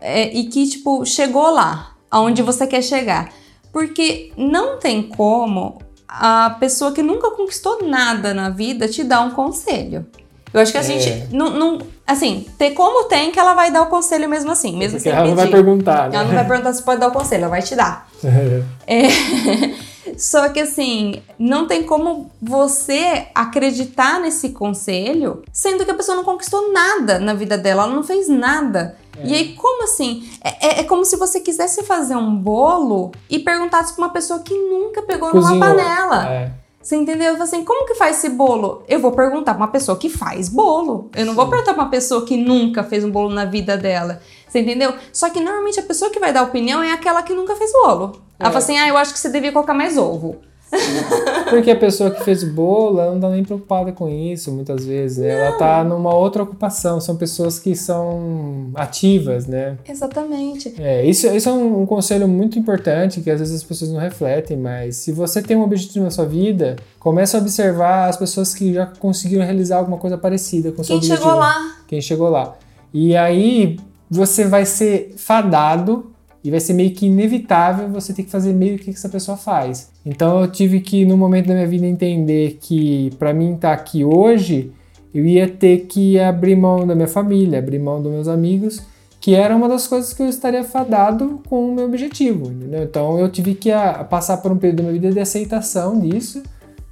é, 0.00 0.34
e 0.34 0.44
que, 0.44 0.66
tipo, 0.66 1.04
chegou 1.04 1.50
lá, 1.50 1.94
aonde 2.10 2.40
você 2.42 2.66
quer 2.66 2.82
chegar. 2.82 3.30
Porque 3.70 4.32
não 4.36 4.78
tem 4.78 5.02
como 5.02 5.78
a 6.08 6.56
pessoa 6.58 6.92
que 6.92 7.02
nunca 7.02 7.30
conquistou 7.32 7.86
nada 7.86 8.32
na 8.32 8.48
vida 8.48 8.88
te 8.88 9.04
dar 9.04 9.20
um 9.20 9.30
conselho. 9.30 10.06
Eu 10.52 10.60
acho 10.60 10.72
que 10.72 10.78
a 10.78 10.80
É. 10.80 10.84
gente. 10.84 11.34
Não, 11.34 11.50
não, 11.50 11.78
assim, 12.06 12.46
ter 12.58 12.70
como 12.72 13.04
tem 13.08 13.30
que 13.30 13.38
ela 13.38 13.54
vai 13.54 13.70
dar 13.70 13.82
o 13.82 13.86
conselho 13.86 14.28
mesmo 14.28 14.50
assim, 14.50 14.76
mesmo 14.76 14.98
Porque 14.98 15.10
sem 15.10 15.12
ela 15.18 15.26
não 15.28 15.34
vai 15.36 15.46
pedir. 15.46 15.56
perguntar, 15.56 16.10
né? 16.10 16.16
Ela 16.16 16.24
não 16.28 16.34
vai 16.34 16.46
perguntar 16.46 16.72
se 16.72 16.82
pode 16.82 17.00
dar 17.00 17.08
o 17.08 17.12
conselho, 17.12 17.42
ela 17.42 17.50
vai 17.50 17.62
te 17.62 17.74
dar. 17.74 18.08
É, 18.86 19.08
Só 20.18 20.48
que 20.50 20.60
assim, 20.60 21.22
não 21.38 21.66
tem 21.66 21.82
como 21.82 22.30
você 22.40 23.26
acreditar 23.34 24.20
nesse 24.20 24.50
conselho, 24.50 25.42
sendo 25.52 25.84
que 25.84 25.90
a 25.90 25.94
pessoa 25.94 26.14
não 26.16 26.24
conquistou 26.24 26.72
nada 26.72 27.18
na 27.18 27.32
vida 27.34 27.56
dela, 27.56 27.84
ela 27.84 27.92
não 27.94 28.02
fez 28.04 28.28
nada. 28.28 28.96
É. 29.18 29.26
E 29.26 29.34
aí, 29.34 29.54
como 29.54 29.84
assim? 29.84 30.28
É, 30.42 30.66
é- 30.66 30.80
é 30.80 30.84
como 30.84 31.04
se 31.04 31.16
você 31.16 31.40
quisesse 31.40 31.82
fazer 31.84 32.16
um 32.16 32.34
bolo 32.36 33.12
e 33.30 33.38
perguntasse 33.38 33.94
pra 33.94 34.04
uma 34.04 34.12
pessoa 34.12 34.40
que 34.40 34.54
nunca 34.54 35.02
pegou 35.02 35.30
Cozinhou. 35.30 35.54
numa 35.54 35.66
panela. 35.66 36.28
É. 36.30 36.50
Você 36.84 36.96
entendeu? 36.96 37.28
Eu 37.28 37.32
falei 37.38 37.44
assim, 37.44 37.64
como 37.64 37.86
que 37.86 37.94
faz 37.94 38.18
esse 38.18 38.28
bolo? 38.28 38.82
Eu 38.86 39.00
vou 39.00 39.10
perguntar 39.12 39.54
pra 39.54 39.62
uma 39.64 39.72
pessoa 39.72 39.96
que 39.96 40.10
faz 40.10 40.50
bolo. 40.50 41.08
Eu 41.16 41.24
não 41.24 41.34
vou 41.34 41.48
perguntar 41.48 41.72
pra 41.72 41.82
uma 41.84 41.90
pessoa 41.90 42.26
que 42.26 42.36
nunca 42.36 42.84
fez 42.84 43.02
um 43.02 43.10
bolo 43.10 43.30
na 43.30 43.46
vida 43.46 43.74
dela. 43.74 44.20
Você 44.46 44.60
entendeu? 44.60 44.92
Só 45.10 45.30
que 45.30 45.40
normalmente 45.40 45.80
a 45.80 45.82
pessoa 45.82 46.10
que 46.10 46.20
vai 46.20 46.30
dar 46.30 46.42
opinião 46.42 46.82
é 46.82 46.92
aquela 46.92 47.22
que 47.22 47.32
nunca 47.32 47.56
fez 47.56 47.72
bolo. 47.72 48.20
Ela 48.38 48.50
É. 48.50 48.52
fala 48.52 48.58
assim, 48.58 48.78
ah, 48.78 48.86
eu 48.86 48.98
acho 48.98 49.14
que 49.14 49.18
você 49.18 49.30
devia 49.30 49.50
colocar 49.50 49.72
mais 49.72 49.96
ovo. 49.96 50.36
Porque 51.50 51.70
a 51.70 51.76
pessoa 51.76 52.10
que 52.10 52.22
fez 52.24 52.42
o 52.42 52.52
bolo, 52.52 53.00
ela 53.00 53.12
não 53.12 53.20
tá 53.20 53.28
nem 53.30 53.44
preocupada 53.44 53.92
com 53.92 54.08
isso, 54.08 54.50
muitas 54.50 54.84
vezes. 54.84 55.18
né? 55.18 55.28
Ela 55.46 55.56
tá 55.56 55.84
numa 55.84 56.14
outra 56.14 56.42
ocupação. 56.42 57.00
São 57.00 57.16
pessoas 57.16 57.58
que 57.58 57.74
são 57.76 58.70
ativas, 58.74 59.46
né? 59.46 59.76
Exatamente. 59.88 60.74
É, 60.78 61.04
isso, 61.04 61.26
isso 61.28 61.48
é 61.48 61.52
um, 61.52 61.82
um 61.82 61.86
conselho 61.86 62.26
muito 62.26 62.58
importante 62.58 63.20
que 63.20 63.30
às 63.30 63.38
vezes 63.40 63.54
as 63.56 63.62
pessoas 63.64 63.90
não 63.92 64.00
refletem, 64.00 64.56
mas 64.56 64.96
se 64.96 65.12
você 65.12 65.42
tem 65.42 65.56
um 65.56 65.62
objetivo 65.62 66.04
na 66.04 66.10
sua 66.10 66.24
vida, 66.26 66.76
comece 66.98 67.36
a 67.36 67.38
observar 67.38 68.08
as 68.08 68.16
pessoas 68.16 68.54
que 68.54 68.72
já 68.74 68.86
conseguiram 68.86 69.44
realizar 69.44 69.78
alguma 69.78 69.98
coisa 69.98 70.16
parecida 70.18 70.72
com 70.72 70.82
o 70.82 70.84
seu 70.84 70.98
Quem 70.98 71.10
objetivo. 71.10 71.22
chegou 71.22 71.38
lá? 71.38 71.76
Quem 71.86 72.00
chegou 72.00 72.28
lá. 72.30 72.54
E 72.92 73.16
aí 73.16 73.78
você 74.10 74.44
vai 74.44 74.64
ser 74.64 75.14
fadado 75.16 76.13
e 76.44 76.50
vai 76.50 76.60
ser 76.60 76.74
meio 76.74 76.90
que 76.90 77.06
inevitável 77.06 77.88
você 77.88 78.12
ter 78.12 78.22
que 78.22 78.30
fazer 78.30 78.52
meio 78.52 78.78
que 78.78 78.90
essa 78.90 79.08
pessoa 79.08 79.34
faz. 79.34 79.90
Então 80.04 80.42
eu 80.42 80.48
tive 80.48 80.80
que, 80.80 81.06
no 81.06 81.16
momento 81.16 81.46
da 81.46 81.54
minha 81.54 81.66
vida, 81.66 81.86
entender 81.86 82.58
que 82.60 83.10
para 83.18 83.32
mim 83.32 83.54
estar 83.54 83.72
aqui 83.72 84.04
hoje, 84.04 84.70
eu 85.14 85.24
ia 85.24 85.48
ter 85.48 85.86
que 85.86 86.20
abrir 86.20 86.54
mão 86.54 86.86
da 86.86 86.94
minha 86.94 87.08
família, 87.08 87.58
abrir 87.58 87.78
mão 87.78 88.02
dos 88.02 88.12
meus 88.12 88.28
amigos, 88.28 88.82
que 89.18 89.34
era 89.34 89.56
uma 89.56 89.70
das 89.70 89.86
coisas 89.86 90.12
que 90.12 90.22
eu 90.22 90.28
estaria 90.28 90.62
fadado 90.62 91.40
com 91.48 91.70
o 91.70 91.74
meu 91.74 91.86
objetivo, 91.86 92.50
entendeu? 92.50 92.82
Então 92.82 93.18
eu 93.18 93.30
tive 93.30 93.54
que 93.54 93.72
a, 93.72 94.04
passar 94.04 94.36
por 94.36 94.52
um 94.52 94.58
período 94.58 94.78
da 94.78 94.82
minha 94.82 94.92
vida 94.92 95.10
de 95.10 95.20
aceitação 95.20 95.98
disso. 95.98 96.42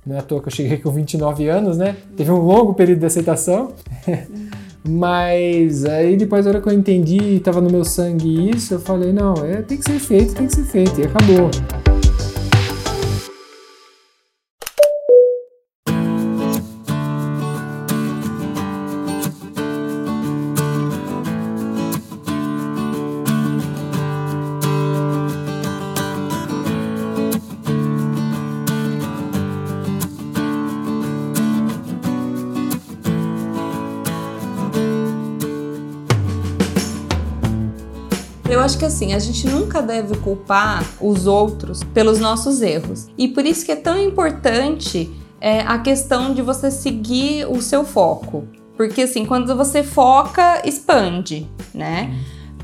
Não 0.07 0.17
é 0.17 0.21
à 0.21 0.23
toa 0.23 0.41
que 0.41 0.49
eu 0.49 0.53
cheguei 0.53 0.79
com 0.79 0.91
29 0.91 1.47
anos, 1.49 1.77
né? 1.77 1.95
Teve 2.17 2.31
um 2.31 2.41
longo 2.41 2.73
período 2.73 3.01
de 3.01 3.07
aceitação. 3.07 3.73
Mas 4.85 5.85
aí 5.85 6.17
depois, 6.17 6.45
na 6.45 6.51
hora 6.51 6.61
que 6.61 6.69
eu 6.69 6.73
entendi, 6.73 7.41
tava 7.41 7.61
no 7.61 7.71
meu 7.71 7.85
sangue 7.85 8.51
isso, 8.51 8.75
eu 8.75 8.81
falei, 8.81 9.13
não, 9.13 9.35
é, 9.45 9.63
tem 9.63 9.79
que 9.79 9.85
ser 9.85 9.99
feito, 10.01 10.35
tem 10.35 10.47
que 10.47 10.55
ser 10.55 10.65
feito, 10.65 11.01
e 11.01 11.05
acabou. 11.05 11.92
Acho 38.63 38.79
que 38.79 38.85
assim, 38.85 39.13
a 39.15 39.19
gente 39.19 39.47
nunca 39.47 39.83
deve 39.83 40.17
culpar 40.19 40.85
os 41.01 41.27
outros 41.27 41.83
pelos 41.83 42.19
nossos 42.19 42.63
erros. 42.63 43.09
E 43.19 43.29
por 43.29 43.45
isso 43.45 43.65
que 43.65 43.73
é 43.73 43.77
tão 43.77 44.01
importante 44.01 45.11
é, 45.41 45.61
a 45.61 45.79
questão 45.79 46.33
de 46.33 46.41
você 46.41 46.71
seguir 46.71 47.47
o 47.51 47.61
seu 47.61 47.85
foco. 47.85 48.47
Porque 48.77 49.03
assim, 49.03 49.25
quando 49.25 49.55
você 49.57 49.83
foca, 49.83 50.67
expande, 50.67 51.49
né? 51.75 52.17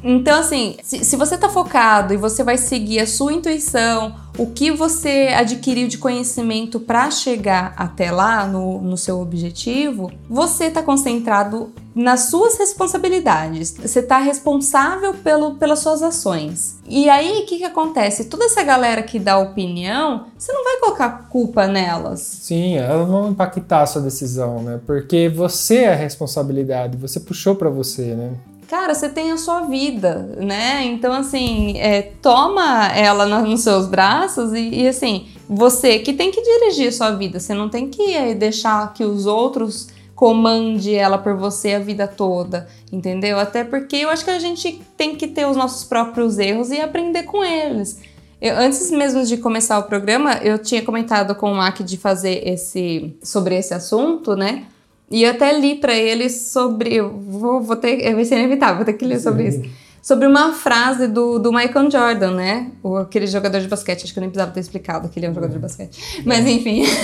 Então, 0.03 0.39
assim, 0.39 0.77
se, 0.83 1.05
se 1.05 1.17
você 1.17 1.37
tá 1.37 1.49
focado 1.49 2.15
e 2.15 2.17
você 2.17 2.43
vai 2.45 2.57
seguir 2.57 3.01
a 3.01 3.07
sua 3.07 3.33
intuição, 3.33 4.15
o 4.39 4.47
que 4.47 4.71
você 4.71 5.31
adquiriu 5.37 5.89
de 5.89 5.99
conhecimento 5.99 6.79
para 6.79 7.11
chegar 7.11 7.75
até 7.77 8.13
lá 8.13 8.47
no, 8.47 8.81
no 8.81 8.97
seu 8.97 9.21
objetivo, 9.21 10.13
você 10.31 10.71
tá 10.71 10.81
concentrado 10.81 11.73
nas 11.93 12.31
suas 12.31 12.57
responsabilidades. 12.57 13.75
Você 13.77 14.01
tá 14.01 14.19
responsável 14.19 15.15
pelo, 15.15 15.57
pelas 15.57 15.81
suas 15.81 16.01
ações. 16.01 16.79
E 16.87 17.11
aí, 17.11 17.43
o 17.43 17.47
que 17.47 17.59
que 17.59 17.65
acontece? 17.65 18.27
Toda 18.27 18.45
essa 18.45 18.63
galera 18.63 19.03
que 19.03 19.19
dá 19.19 19.37
opinião, 19.37 20.27
você 20.39 20.53
não 20.53 20.63
vai 20.63 20.79
colocar 20.79 21.29
culpa 21.29 21.67
nelas. 21.67 22.21
Sim, 22.21 22.77
elas 22.77 23.09
vão 23.09 23.31
impactar 23.31 23.83
a 23.83 23.87
sua 23.87 24.03
decisão, 24.03 24.63
né? 24.63 24.79
Porque 24.87 25.29
você 25.29 25.79
é 25.79 25.93
a 25.93 25.97
responsabilidade, 25.97 26.97
você 26.97 27.19
puxou 27.19 27.57
pra 27.57 27.69
você, 27.69 28.15
né? 28.15 28.31
Cara, 28.69 28.95
você 28.95 29.09
tem 29.09 29.33
a 29.33 29.39
sua 29.39 29.63
vida, 29.63 30.37
né? 30.37 30.85
Então, 30.85 31.15
assim, 31.15 31.79
é, 31.79 32.03
toma 32.03 32.89
ela 32.89 33.25
nos 33.41 33.63
seus 33.63 33.87
braços 33.87 34.53
e, 34.53 34.83
e, 34.83 34.87
assim, 34.87 35.27
você 35.49 35.99
que 36.01 36.13
tem 36.13 36.31
que 36.31 36.43
dirigir 36.43 36.89
a 36.89 36.93
sua 36.93 37.11
vida. 37.13 37.41
Você 37.41 37.55
não 37.55 37.71
tem 37.71 37.89
que 37.89 38.15
é, 38.15 38.35
deixar 38.35 38.93
que 38.93 39.03
os 39.03 39.25
outros 39.25 39.89
comande 40.15 40.95
ela 40.95 41.17
por 41.17 41.35
você 41.35 41.75
a 41.75 41.79
vida 41.79 42.07
toda, 42.07 42.69
entendeu? 42.93 43.39
Até 43.39 43.65
porque 43.65 43.97
eu 43.97 44.11
acho 44.11 44.25
que 44.25 44.31
a 44.31 44.39
gente 44.39 44.83
tem 44.97 45.17
que 45.17 45.29
ter 45.29 45.47
os 45.47 45.57
nossos 45.57 45.85
próprios 45.85 46.39
erros 46.39 46.71
e 46.71 46.79
aprender 46.79 47.23
com 47.23 47.43
eles. 47.43 48.01
Eu, 48.41 48.55
antes 48.59 48.91
mesmo 48.91 49.25
de 49.25 49.39
começar 49.39 49.79
o 49.79 49.85
programa, 49.85 50.35
eu 50.43 50.59
tinha 50.59 50.83
comentado 50.83 51.35
com 51.35 51.51
o 51.51 51.55
Mac 51.55 51.79
de 51.81 51.97
fazer 51.97 52.47
esse 52.47 53.17
sobre 53.23 53.57
esse 53.57 53.73
assunto, 53.73 54.37
né? 54.37 54.67
E 55.11 55.23
eu 55.23 55.31
até 55.31 55.59
li 55.59 55.77
pra 55.77 55.95
ele 55.95 56.29
sobre. 56.29 57.01
Vou, 57.01 57.61
vou 57.61 57.77
ter, 57.77 58.15
vai 58.15 58.25
ser 58.25 58.39
inevitável, 58.39 58.77
vou 58.77 58.85
ter 58.85 58.93
que 58.93 59.05
ler 59.05 59.21
sobre 59.21 59.49
isso. 59.49 59.63
sobre 60.03 60.27
uma 60.27 60.53
frase 60.53 61.09
do, 61.09 61.39
do 61.39 61.53
Michael 61.53 61.91
Jordan, 61.91 62.33
né? 62.33 62.71
O, 62.83 62.97
aquele 62.97 63.27
jogador 63.27 63.61
de 63.61 63.69
basquete. 63.69 64.05
Acho 64.05 64.13
que 64.13 64.19
eu 64.19 64.23
nem 64.23 64.31
precisava 64.31 64.53
ter 64.53 64.61
explicado 64.61 65.09
que 65.09 65.19
ele 65.19 65.27
é 65.27 65.31
um 65.31 65.35
jogador 65.35 65.53
de 65.53 65.59
basquete. 65.59 66.23
Mas 66.25 66.47
enfim. 66.47 66.85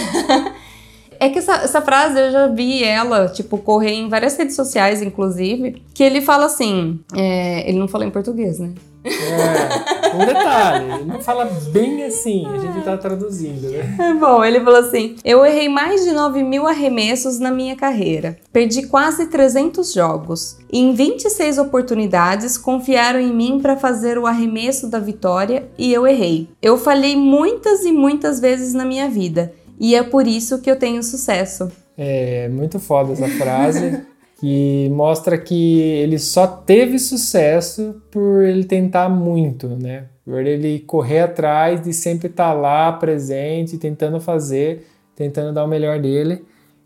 É 1.21 1.29
que 1.29 1.39
essa, 1.39 1.55
essa 1.55 1.81
frase 1.81 2.19
eu 2.19 2.33
já 2.33 2.49
vi 2.49 2.83
ela, 2.83 3.29
tipo, 3.29 3.57
correr 3.59 3.93
em 3.93 4.09
várias 4.09 4.37
redes 4.37 4.57
sociais, 4.57 5.01
inclusive, 5.01 5.83
que 5.95 6.03
ele 6.03 6.21
fala 6.21 6.47
assim. 6.47 7.01
é, 7.15 7.69
ele 7.69 7.79
não 7.79 7.89
falou 7.89 8.07
em 8.07 8.11
português, 8.11 8.59
né? 8.59 8.73
É, 9.05 10.17
um 10.17 10.27
detalhe, 10.27 10.93
ele 10.95 11.05
não 11.05 11.21
fala 11.21 11.45
bem 11.71 12.05
assim, 12.05 12.47
a 12.47 12.59
gente 12.59 12.83
tá 12.83 12.97
traduzindo, 12.97 13.69
né? 13.69 13.97
É 14.01 14.15
bom, 14.15 14.43
ele 14.43 14.61
falou 14.61 14.81
assim: 14.81 15.17
Eu 15.23 15.45
errei 15.45 15.69
mais 15.69 16.05
de 16.05 16.13
9 16.13 16.43
mil 16.43 16.67
arremessos 16.67 17.39
na 17.39 17.51
minha 17.51 17.77
carreira. 17.77 18.39
Perdi 18.53 18.87
quase 18.87 19.27
300 19.27 19.93
jogos. 19.93 20.57
E 20.73 20.81
em 20.81 20.95
26 20.95 21.59
oportunidades, 21.59 22.57
confiaram 22.57 23.21
em 23.21 23.35
mim 23.35 23.61
para 23.61 23.77
fazer 23.77 24.19
o 24.19 24.27
arremesso 24.27 24.89
da 24.89 24.99
vitória 24.99 25.69
e 25.77 25.93
eu 25.93 26.07
errei. 26.07 26.49
Eu 26.63 26.79
falhei 26.79 27.15
muitas 27.15 27.85
e 27.85 27.93
muitas 27.93 28.41
vezes 28.41 28.73
na 28.73 28.85
minha 28.85 29.09
vida. 29.09 29.53
E 29.79 29.95
é 29.95 30.03
por 30.03 30.27
isso 30.27 30.61
que 30.61 30.71
eu 30.71 30.77
tenho 30.77 31.03
sucesso. 31.03 31.71
É 31.97 32.49
muito 32.49 32.81
foda 32.81 33.13
essa 33.13 33.29
frase, 33.29 34.03
que 34.45 34.91
mostra 34.91 35.39
que 35.39 35.81
ele 35.81 36.19
só 36.19 36.47
teve 36.47 36.99
sucesso 36.99 38.03
por 38.11 38.45
ele 38.45 38.65
tentar 38.65 39.09
muito, 39.09 39.69
né? 39.69 40.05
Por 40.23 40.45
ele 40.45 40.81
correr 40.81 41.21
atrás 41.21 41.83
de 41.83 41.95
sempre 41.95 42.29
estar 42.29 42.53
lá 42.53 42.93
presente, 42.93 43.79
tentando 43.79 44.21
fazer, 44.21 44.87
tentando 45.17 45.51
dar 45.51 45.65
o 45.65 45.67
melhor 45.67 45.99
dele 45.99 46.45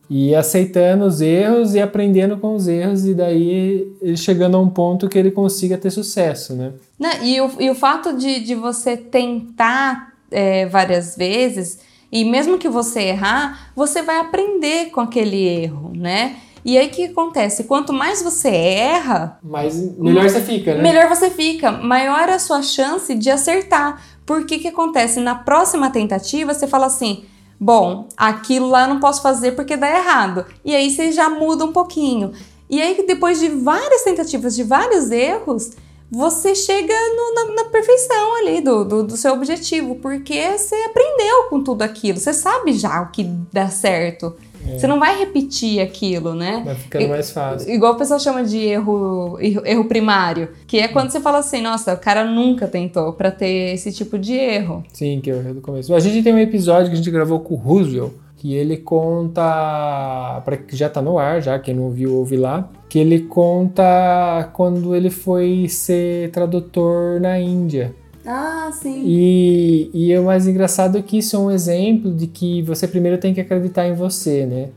e 0.09 0.37
aceitando 0.37 1.05
os 1.05 1.21
erros 1.21 1.75
e 1.75 1.81
aprendendo 1.81 2.39
com 2.39 2.55
os 2.55 2.69
erros 2.69 3.05
e 3.05 3.13
daí 3.13 3.93
chegando 4.17 4.57
a 4.57 4.61
um 4.61 4.71
ponto 4.71 5.09
que 5.09 5.19
ele 5.19 5.33
consiga 5.33 5.77
ter 5.77 5.91
sucesso, 5.91 6.55
né? 6.55 6.75
Né, 6.97 7.11
E, 7.25 7.41
o, 7.41 7.51
e 7.59 7.69
o 7.69 7.75
fato 7.75 8.17
de, 8.17 8.39
de 8.39 8.55
você 8.55 8.97
tentar 8.97 10.13
é, 10.31 10.65
várias 10.67 11.17
vezes, 11.17 11.81
e 12.13 12.25
mesmo 12.25 12.57
que 12.57 12.69
você 12.69 13.01
errar, 13.01 13.73
você 13.75 14.01
vai 14.01 14.21
aprender 14.21 14.91
com 14.93 15.01
aquele 15.01 15.45
erro, 15.45 15.91
né? 15.93 16.37
E 16.69 16.77
aí 16.77 16.89
o 16.89 16.91
que 16.91 17.05
acontece? 17.07 17.65
Quanto 17.65 17.95
mais 17.95 18.21
você 18.23 18.49
erra, 18.51 19.39
Mas 19.43 19.75
melhor 19.99 20.29
você 20.29 20.43
fica, 20.43 20.75
né? 20.75 20.83
melhor 20.83 21.09
você 21.09 21.31
fica, 21.31 21.73
maior 21.73 22.29
a 22.29 22.39
sua 22.39 22.61
chance 22.61 23.15
de 23.15 23.31
acertar. 23.31 24.03
Porque 24.27 24.59
que 24.59 24.69
acontece? 24.69 25.19
Na 25.19 25.35
próxima 25.35 25.89
tentativa, 25.89 26.53
você 26.53 26.67
fala 26.67 26.85
assim: 26.85 27.25
bom, 27.59 28.07
aquilo 28.15 28.69
lá 28.69 28.83
eu 28.83 28.89
não 28.89 29.01
posso 29.01 29.23
fazer 29.23 29.53
porque 29.53 29.79
dá 29.79 29.89
errado. 29.89 30.45
E 30.63 30.77
aí 30.77 30.91
você 30.91 31.11
já 31.11 31.31
muda 31.31 31.65
um 31.65 31.73
pouquinho. 31.73 32.33
E 32.69 32.83
aí, 32.83 33.03
depois 33.07 33.41
de 33.41 33.49
várias 33.49 34.03
tentativas, 34.03 34.55
de 34.55 34.63
vários 34.63 35.11
erros, 35.11 35.71
você 36.11 36.55
chega 36.55 36.93
no- 37.17 37.35
na, 37.35 37.63
na 37.63 37.65
perfeição 37.71 38.37
ali 38.41 38.61
do, 38.61 38.85
do, 38.85 39.03
do 39.05 39.17
seu 39.17 39.33
objetivo, 39.33 39.95
porque 39.97 40.59
você 40.59 40.75
aprendeu 40.85 41.45
com 41.49 41.63
tudo 41.65 41.81
aquilo, 41.81 42.19
você 42.19 42.35
sabe 42.35 42.75
já 42.75 43.01
o 43.01 43.11
que 43.11 43.25
dá 43.51 43.69
certo. 43.71 44.35
Você 44.67 44.87
não 44.87 44.99
vai 44.99 45.19
repetir 45.19 45.81
aquilo, 45.81 46.35
né? 46.35 46.63
Vai 46.65 46.75
ficando 46.75 47.09
mais 47.09 47.31
fácil. 47.31 47.73
Igual 47.73 47.95
o 47.95 47.97
pessoal 47.97 48.21
chama 48.21 48.45
de 48.45 48.59
erro, 48.59 49.39
erro, 49.41 49.63
erro 49.65 49.85
primário, 49.85 50.49
que 50.67 50.79
é 50.79 50.89
quando 50.89 51.11
você 51.11 51.21
fala 51.21 51.39
assim, 51.39 51.61
nossa, 51.63 51.95
o 51.95 51.99
cara 51.99 52.25
nunca 52.25 52.67
tentou 52.67 53.13
pra 53.13 53.31
ter 53.31 53.75
esse 53.75 53.93
tipo 53.93 54.19
de 54.19 54.35
erro. 54.35 54.85
Sim, 54.93 55.21
que 55.23 55.31
é 55.31 55.35
o 55.35 55.39
erro 55.39 55.55
do 55.55 55.61
começo. 55.61 55.95
A 55.95 56.01
gente 56.01 56.23
tem 56.23 56.33
um 56.33 56.39
episódio 56.39 56.89
que 56.89 56.95
a 56.95 56.97
gente 56.97 57.11
gravou 57.11 57.41
com 57.41 57.55
o 57.55 57.57
Roosevelt, 57.57 58.13
que 58.37 58.55
ele 58.55 58.77
conta, 58.77 60.43
para 60.45 60.57
que 60.57 60.77
já 60.77 60.89
tá 60.89 61.03
no 61.03 61.19
ar, 61.19 61.43
já 61.43 61.59
quem 61.59 61.75
não 61.75 61.85
ouviu, 61.85 62.15
ouve 62.15 62.37
lá, 62.37 62.69
que 62.89 62.99
ele 62.99 63.21
conta 63.21 64.49
quando 64.53 64.95
ele 64.95 65.11
foi 65.11 65.67
ser 65.69 66.31
tradutor 66.31 67.21
na 67.21 67.39
Índia. 67.39 67.95
Ah, 68.31 68.71
sim. 68.75 69.05
E, 69.07 69.91
e 69.95 70.19
o 70.19 70.25
mais 70.25 70.47
engraçado 70.47 70.99
é 70.99 71.03
que 71.03 71.17
isso 71.17 71.35
é 71.35 71.39
um 71.39 71.51
exemplo 71.51 72.13
de 72.15 72.27
que 72.27 72.61
você 72.61 72.87
primeiro 72.87 73.17
tem 73.17 73.33
que 73.33 73.41
acreditar 73.41 73.89
em 73.89 73.95
você, 73.95 74.45
né? 74.45 74.69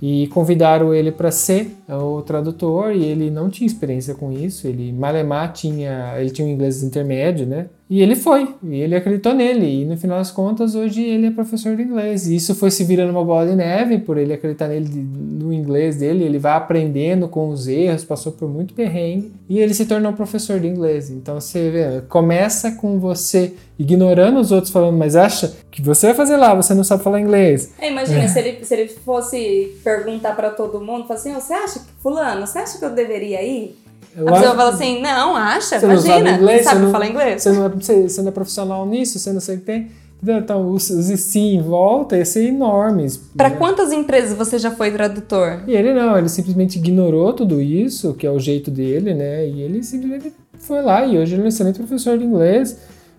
E 0.00 0.26
convidaram 0.28 0.94
ele 0.94 1.12
para 1.12 1.30
ser 1.30 1.70
o 1.86 2.22
tradutor 2.22 2.92
e 2.96 3.04
ele 3.04 3.30
não 3.30 3.50
tinha 3.50 3.66
experiência 3.66 4.14
com 4.14 4.32
isso. 4.32 4.66
Ele 4.66 4.90
malemar 4.90 5.52
tinha, 5.52 6.14
ele 6.18 6.30
tinha 6.30 6.48
um 6.48 6.50
inglês 6.50 6.82
intermédio, 6.82 7.46
né? 7.46 7.66
E 7.94 8.02
ele 8.02 8.16
foi, 8.16 8.48
e 8.64 8.74
ele 8.80 8.96
acreditou 8.96 9.32
nele. 9.32 9.82
E 9.82 9.84
no 9.84 9.96
final 9.96 10.18
das 10.18 10.32
contas, 10.32 10.74
hoje 10.74 11.00
ele 11.00 11.28
é 11.28 11.30
professor 11.30 11.76
de 11.76 11.82
inglês. 11.84 12.26
E 12.26 12.34
isso 12.34 12.52
foi 12.52 12.68
se 12.68 12.82
virando 12.82 13.12
uma 13.12 13.24
bola 13.24 13.46
de 13.46 13.54
neve 13.54 13.98
por 13.98 14.18
ele 14.18 14.32
acreditar 14.32 14.66
nele 14.66 14.88
no 14.90 15.52
inglês 15.52 15.98
dele. 15.98 16.24
Ele 16.24 16.40
vai 16.40 16.54
aprendendo 16.54 17.28
com 17.28 17.50
os 17.50 17.68
erros, 17.68 18.02
passou 18.02 18.32
por 18.32 18.48
muito 18.48 18.74
perrengue 18.74 19.32
e 19.48 19.60
ele 19.60 19.72
se 19.72 19.86
tornou 19.86 20.12
professor 20.12 20.58
de 20.58 20.66
inglês. 20.66 21.08
Então 21.08 21.40
você 21.40 21.70
vê, 21.70 22.00
começa 22.08 22.72
com 22.72 22.98
você 22.98 23.54
ignorando 23.78 24.40
os 24.40 24.50
outros 24.50 24.72
falando, 24.72 24.96
mas 24.98 25.14
acha 25.14 25.54
que 25.70 25.80
você 25.80 26.08
vai 26.08 26.16
fazer 26.16 26.36
lá, 26.36 26.52
você 26.52 26.74
não 26.74 26.82
sabe 26.82 27.04
falar 27.04 27.20
inglês. 27.20 27.74
É, 27.78 27.92
imagina, 27.92 28.26
se, 28.26 28.38
ele, 28.40 28.64
se 28.64 28.74
ele 28.74 28.88
fosse 28.88 29.72
perguntar 29.84 30.34
pra 30.34 30.50
todo 30.50 30.80
mundo, 30.80 31.06
falar 31.06 31.20
assim, 31.20 31.32
"Ô, 31.36 31.40
você 31.40 31.52
acha 31.52 31.78
que, 31.78 31.86
fulano, 32.02 32.44
você 32.44 32.58
acha 32.58 32.76
que 32.76 32.84
eu 32.84 32.90
deveria 32.90 33.40
ir? 33.40 33.76
Eu 34.16 34.28
a 34.28 34.32
pessoa 34.32 34.48
acho- 34.50 34.56
fala 34.56 34.70
assim, 34.70 35.00
não, 35.02 35.36
acha, 35.36 35.78
Você 35.80 35.86
não 35.86 35.96
sabe 35.96 36.08
imagina, 36.20 36.36
inglês, 36.38 36.62
sabe 36.64 36.76
você 36.78 36.84
não- 36.84 36.92
falar 36.92 37.06
inglês? 37.08 37.42
Você 37.42 37.50
não, 37.52 37.64
é, 37.64 37.68
você, 37.68 38.08
você 38.08 38.22
não 38.22 38.28
é 38.28 38.32
profissional 38.32 38.86
nisso, 38.86 39.18
você 39.18 39.32
não 39.32 39.40
sei 39.40 39.56
o 39.56 39.58
que 39.58 39.64
tem. 39.64 39.88
Então, 40.26 40.70
os, 40.70 40.88
os 40.88 41.06
sim 41.20 41.56
em 41.56 41.60
volta 41.60 42.16
iam 42.16 42.24
ser 42.24 42.46
enormes. 42.46 43.18
Pra 43.36 43.50
né? 43.50 43.56
quantas 43.56 43.92
empresas 43.92 44.34
você 44.36 44.58
já 44.58 44.70
foi 44.70 44.90
tradutor? 44.90 45.60
E 45.66 45.74
ele 45.74 45.92
não, 45.92 46.16
ele 46.16 46.30
simplesmente 46.30 46.78
ignorou 46.78 47.32
tudo 47.34 47.60
isso, 47.60 48.14
que 48.14 48.26
é 48.26 48.30
o 48.30 48.38
jeito 48.38 48.70
dele, 48.70 49.12
né? 49.12 49.46
E 49.46 49.60
ele 49.60 49.82
simplesmente 49.82 50.32
foi 50.58 50.80
lá 50.80 51.04
e 51.04 51.18
hoje 51.18 51.34
ele 51.34 51.42
é 51.42 51.44
um 51.44 51.48
excelente 51.48 51.76
professor 51.78 52.16
de 52.16 52.24
inglês. 52.24 52.78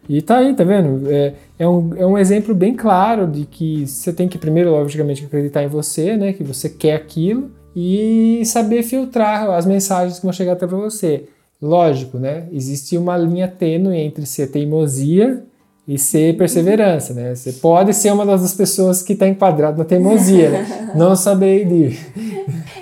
E 0.10 0.20
tá 0.22 0.38
aí, 0.38 0.54
tá 0.56 0.64
vendo? 0.64 1.08
É, 1.12 1.34
é, 1.60 1.68
um, 1.68 1.92
é 1.96 2.06
um 2.08 2.18
exemplo 2.18 2.56
bem 2.56 2.74
claro 2.76 3.28
de 3.28 3.46
que 3.46 3.86
você 3.86 4.12
tem 4.12 4.28
que 4.28 4.38
primeiro, 4.40 4.72
logicamente, 4.72 5.24
acreditar 5.26 5.64
em 5.64 5.68
você, 5.68 6.16
né? 6.18 6.34
Que 6.34 6.44
você 6.44 6.70
quer 6.70 6.96
aquilo 6.96 7.52
e 7.76 8.42
saber 8.46 8.84
filtrar 8.84 9.50
as 9.50 9.66
mensagens 9.66 10.18
que 10.18 10.26
vão 10.26 10.32
chegar 10.32 10.54
até 10.54 10.66
pra 10.66 10.78
você. 10.78 11.26
Lógico, 11.62 12.18
né? 12.18 12.48
Existe 12.52 12.98
uma 12.98 13.18
linha 13.18 13.48
tênue 13.48 13.98
entre 13.98 14.26
ser 14.26 14.48
teimosia 14.48 15.44
e 15.88 16.00
ser 16.00 16.36
perseverança, 16.38 17.14
né? 17.14 17.36
Você 17.36 17.54
pode 17.54 17.94
ser 17.94 18.12
uma 18.12 18.26
das 18.26 18.54
pessoas 18.54 19.02
que 19.02 19.14
está 19.14 19.28
enquadrado 19.28 19.78
na 19.78 19.86
teimosia, 19.86 20.50
né? 20.52 20.92
Não 20.96 21.16
saber 21.16 21.68
ir. 21.68 22.00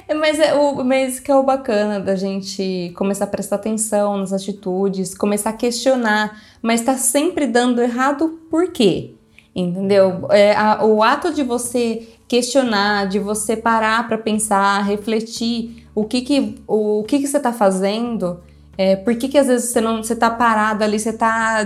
É, 0.08 0.13
Mas, 0.13 0.39
é 0.39 0.53
o, 0.53 0.84
mas 0.84 1.19
que 1.19 1.32
é 1.32 1.36
o 1.36 1.43
bacana 1.43 1.99
da 1.99 2.15
gente 2.15 2.93
começar 2.95 3.25
a 3.25 3.27
prestar 3.27 3.56
atenção 3.56 4.17
nas 4.17 4.32
atitudes, 4.32 5.15
começar 5.15 5.49
a 5.51 5.53
questionar, 5.53 6.39
mas 6.62 6.82
tá 6.82 6.95
sempre 6.95 7.47
dando 7.47 7.82
errado 7.82 8.39
por 8.49 8.71
quê? 8.71 9.15
Entendeu? 9.56 10.28
É, 10.32 10.56
a- 10.56 10.84
o 10.84 11.04
ato 11.04 11.34
de 11.34 11.44
você 11.44 12.08
questionar, 12.28 13.08
de 13.08 13.20
você 13.20 13.56
parar 13.56 14.08
para 14.08 14.18
pensar, 14.18 14.82
refletir 14.84 15.86
o 15.94 16.06
que 16.06 16.22
que, 16.22 16.56
o, 16.68 17.02
o 17.02 17.04
que, 17.04 17.20
que 17.20 17.28
você 17.28 17.39
tá 17.39 17.54
fazendo, 17.54 18.39
é, 18.78 18.96
por 18.96 19.16
que, 19.16 19.28
que 19.28 19.38
às 19.38 19.48
vezes 19.48 19.70
você 19.70 19.80
não 19.80 20.02
você 20.02 20.16
tá 20.16 20.30
parado 20.30 20.84
ali, 20.84 21.00
você 21.00 21.13
tá. 21.13 21.63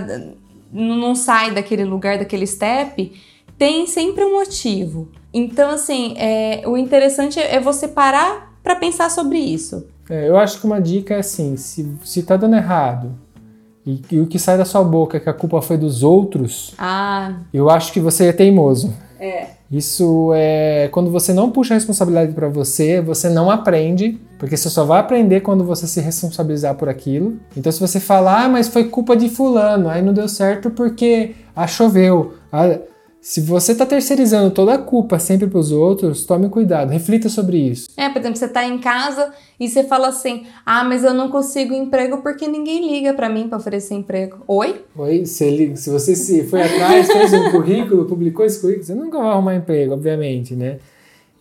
não 0.70 1.14
sai 1.14 1.52
daquele 1.52 1.84
lugar, 1.84 2.18
daquele 2.18 2.46
step, 2.46 3.12
tem 3.56 3.86
sempre 3.86 4.24
um 4.24 4.34
motivo. 4.38 5.08
Então, 5.32 5.70
assim, 5.70 6.14
é, 6.18 6.62
o 6.66 6.76
interessante 6.76 7.40
é 7.40 7.58
você 7.58 7.88
parar 7.88 8.52
para 8.62 8.76
pensar 8.76 9.10
sobre 9.10 9.38
isso. 9.38 9.86
É, 10.10 10.28
eu 10.28 10.36
acho 10.36 10.60
que 10.60 10.66
uma 10.66 10.80
dica 10.80 11.14
é 11.14 11.18
assim: 11.20 11.56
se, 11.56 11.96
se 12.04 12.22
tá 12.22 12.36
dando 12.36 12.56
errado 12.56 13.14
e, 13.90 14.02
e 14.16 14.20
o 14.20 14.26
que 14.26 14.38
sai 14.38 14.58
da 14.58 14.64
sua 14.64 14.84
boca 14.84 15.16
é 15.16 15.20
que 15.20 15.28
a 15.28 15.32
culpa 15.32 15.62
foi 15.62 15.76
dos 15.78 16.02
outros, 16.02 16.74
Ah, 16.78 17.32
eu 17.52 17.70
acho 17.70 17.92
que 17.92 18.00
você 18.00 18.26
é 18.26 18.32
teimoso. 18.32 18.92
é. 19.18 19.58
Isso 19.70 20.32
é 20.34 20.88
quando 20.92 21.10
você 21.10 21.30
não 21.34 21.50
puxa 21.50 21.74
a 21.74 21.76
responsabilidade 21.76 22.32
para 22.32 22.48
você, 22.48 23.02
você 23.02 23.28
não 23.28 23.50
aprende, 23.50 24.18
porque 24.38 24.56
você 24.56 24.70
só 24.70 24.82
vai 24.82 24.98
aprender 24.98 25.40
quando 25.42 25.62
você 25.62 25.86
se 25.86 26.00
responsabilizar 26.00 26.74
por 26.74 26.88
aquilo. 26.88 27.36
Então, 27.54 27.70
se 27.70 27.78
você 27.78 28.00
falar, 28.00 28.44
ah, 28.46 28.48
mas 28.48 28.66
foi 28.68 28.84
culpa 28.84 29.14
de 29.14 29.28
fulano, 29.28 29.90
aí 29.90 30.00
não 30.00 30.14
deu 30.14 30.26
certo 30.26 30.70
porque 30.70 31.34
ah, 31.54 31.66
choveu. 31.66 32.32
Ah, 32.50 32.78
se 33.20 33.40
você 33.40 33.72
está 33.72 33.84
terceirizando 33.84 34.50
toda 34.50 34.74
a 34.74 34.78
culpa 34.78 35.18
sempre 35.18 35.46
para 35.48 35.58
os 35.58 35.72
outros, 35.72 36.24
tome 36.24 36.48
cuidado, 36.48 36.90
reflita 36.90 37.28
sobre 37.28 37.58
isso. 37.58 37.88
É, 37.96 38.08
por 38.08 38.20
exemplo, 38.20 38.38
você 38.38 38.48
tá 38.48 38.64
em 38.64 38.78
casa 38.78 39.32
e 39.58 39.68
você 39.68 39.84
fala 39.84 40.08
assim: 40.08 40.46
"Ah, 40.64 40.84
mas 40.84 41.04
eu 41.04 41.12
não 41.12 41.28
consigo 41.28 41.74
emprego 41.74 42.18
porque 42.18 42.46
ninguém 42.46 42.88
liga 42.88 43.12
para 43.12 43.28
mim 43.28 43.48
para 43.48 43.58
oferecer 43.58 43.94
emprego". 43.94 44.38
Oi? 44.46 44.82
Oi, 44.96 45.26
se, 45.26 45.76
se 45.76 45.90
você 45.90 46.14
se 46.14 46.44
foi 46.44 46.62
atrás, 46.62 47.10
fez 47.10 47.32
um 47.32 47.50
currículo, 47.50 48.04
publicou 48.04 48.44
esse 48.46 48.60
currículo, 48.60 48.84
você 48.84 48.94
nunca 48.94 49.18
vai 49.18 49.28
arrumar 49.28 49.54
emprego, 49.56 49.94
obviamente, 49.94 50.54
né? 50.54 50.78